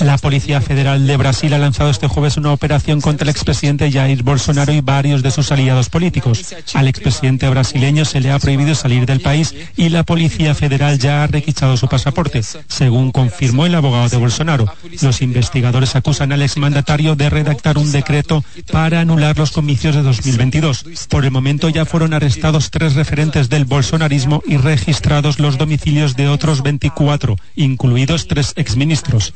[0.00, 4.22] La Policía Federal de Brasil ha lanzado este jueves una operación contra el expresidente Jair
[4.22, 6.54] Bolsonaro y varios de sus aliados políticos.
[6.74, 11.22] Al expresidente brasileño se le ha prohibido salir del país y la Policía Federal ya
[11.22, 14.66] ha requisado su pasaporte, según confirmó el abogado de Bolsonaro.
[15.02, 20.84] Los investigadores acusan al exmandatario de redactar un decreto para anular los comicios de 2022.
[21.08, 26.28] Por el momento ya fueron arrestados tres referentes del bolsonarismo y registrados los domicilios de
[26.28, 29.34] otros 24, incluidos tres exministros.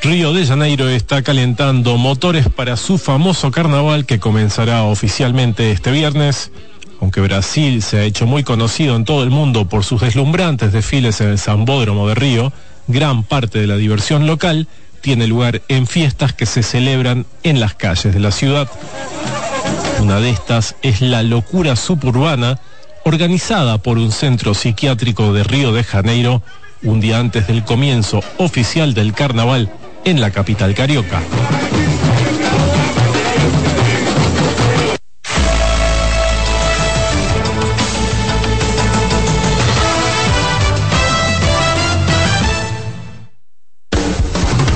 [0.00, 6.52] Río de Janeiro está calentando motores para su famoso carnaval que comenzará oficialmente este viernes.
[7.00, 11.20] Aunque Brasil se ha hecho muy conocido en todo el mundo por sus deslumbrantes desfiles
[11.20, 12.52] en el Zambódromo de Río,
[12.86, 14.68] gran parte de la diversión local
[15.00, 18.68] tiene lugar en fiestas que se celebran en las calles de la ciudad.
[20.00, 22.60] Una de estas es la locura suburbana,
[23.04, 26.42] organizada por un centro psiquiátrico de Río de Janeiro
[26.82, 29.70] un día antes del comienzo oficial del carnaval
[30.04, 31.20] en la capital carioca.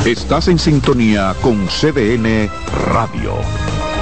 [0.05, 2.51] Estás en sintonía con CDN
[2.93, 3.37] Radio.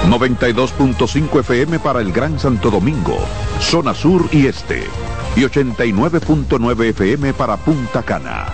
[0.09, 3.19] 92.5 FM para el Gran Santo Domingo,
[3.59, 4.83] zona sur y este
[5.35, 8.47] y 89.9 FM para Punta Cana.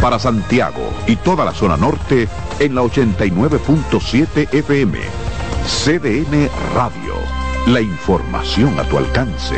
[0.00, 2.28] Para Santiago y toda la zona norte
[2.58, 4.98] en la 89.7 FM.
[5.66, 7.14] CDN Radio.
[7.66, 9.56] La información a tu alcance.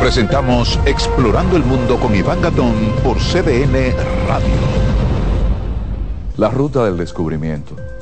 [0.00, 3.94] Presentamos Explorando el Mundo con Iván Gatón por CDN
[4.28, 4.84] Radio.
[6.36, 7.76] La ruta del descubrimiento.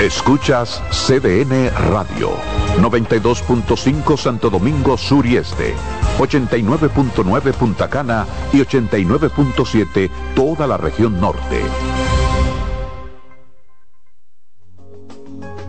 [0.00, 2.32] Escuchas CDN Radio,
[2.80, 5.72] 92.5 Santo Domingo Sur y Este,
[6.18, 11.62] 89.9 Punta Cana y 89.7 toda la región norte.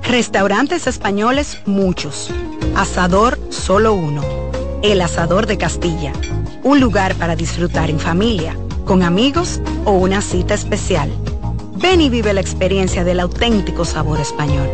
[0.01, 2.31] Restaurantes españoles muchos.
[2.75, 4.23] Asador solo uno.
[4.81, 6.13] El Asador de Castilla.
[6.63, 11.11] Un lugar para disfrutar en familia, con amigos o una cita especial.
[11.77, 14.69] Ven y vive la experiencia del auténtico sabor español.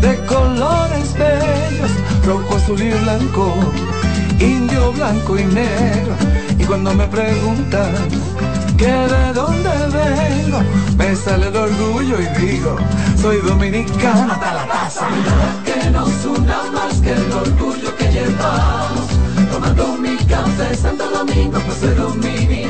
[0.00, 1.90] de colores bellos,
[2.24, 3.54] rojo, azul y blanco,
[4.38, 6.14] indio, blanco y negro.
[6.58, 7.92] Y cuando me preguntan
[8.76, 10.60] que de dónde vengo,
[10.96, 12.76] me sale el orgullo y digo,
[13.20, 15.06] soy dominicano hasta la taza.
[15.64, 19.06] Que nos una más que el orgullo que llevamos,
[19.52, 22.59] tomando mi café Santo Domingo, pues soy dominicano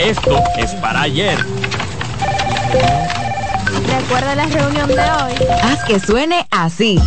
[0.00, 1.38] Esto es para ayer.
[3.86, 5.34] Recuerda la reunión de hoy.
[5.62, 6.98] Haz que suene así.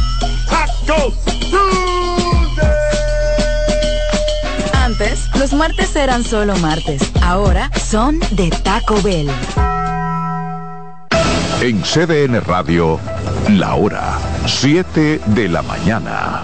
[4.74, 7.02] Antes, los martes eran solo martes.
[7.24, 9.32] Ahora son de Taco Bell.
[11.62, 13.00] En CDN Radio,
[13.50, 16.44] la hora 7 de la mañana.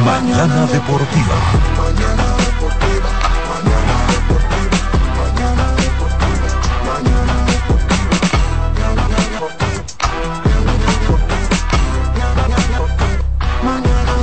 [0.00, 1.36] Mañana Deportiva.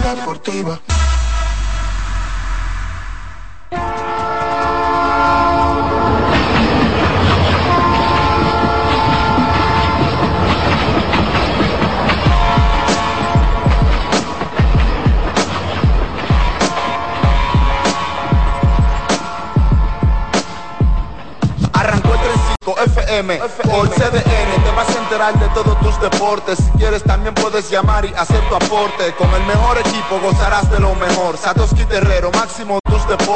[0.10, 0.89] deportiva.
[0.89, 0.89] Arrancó
[23.10, 26.60] FM por CDN, te vas a enterar de todos tus deportes.
[26.60, 29.14] Si quieres también puedes llamar y hacer tu aporte.
[29.18, 31.36] Con el mejor equipo gozarás de lo mejor.
[31.36, 33.30] Satoshi Terrero, máximo tus deportes.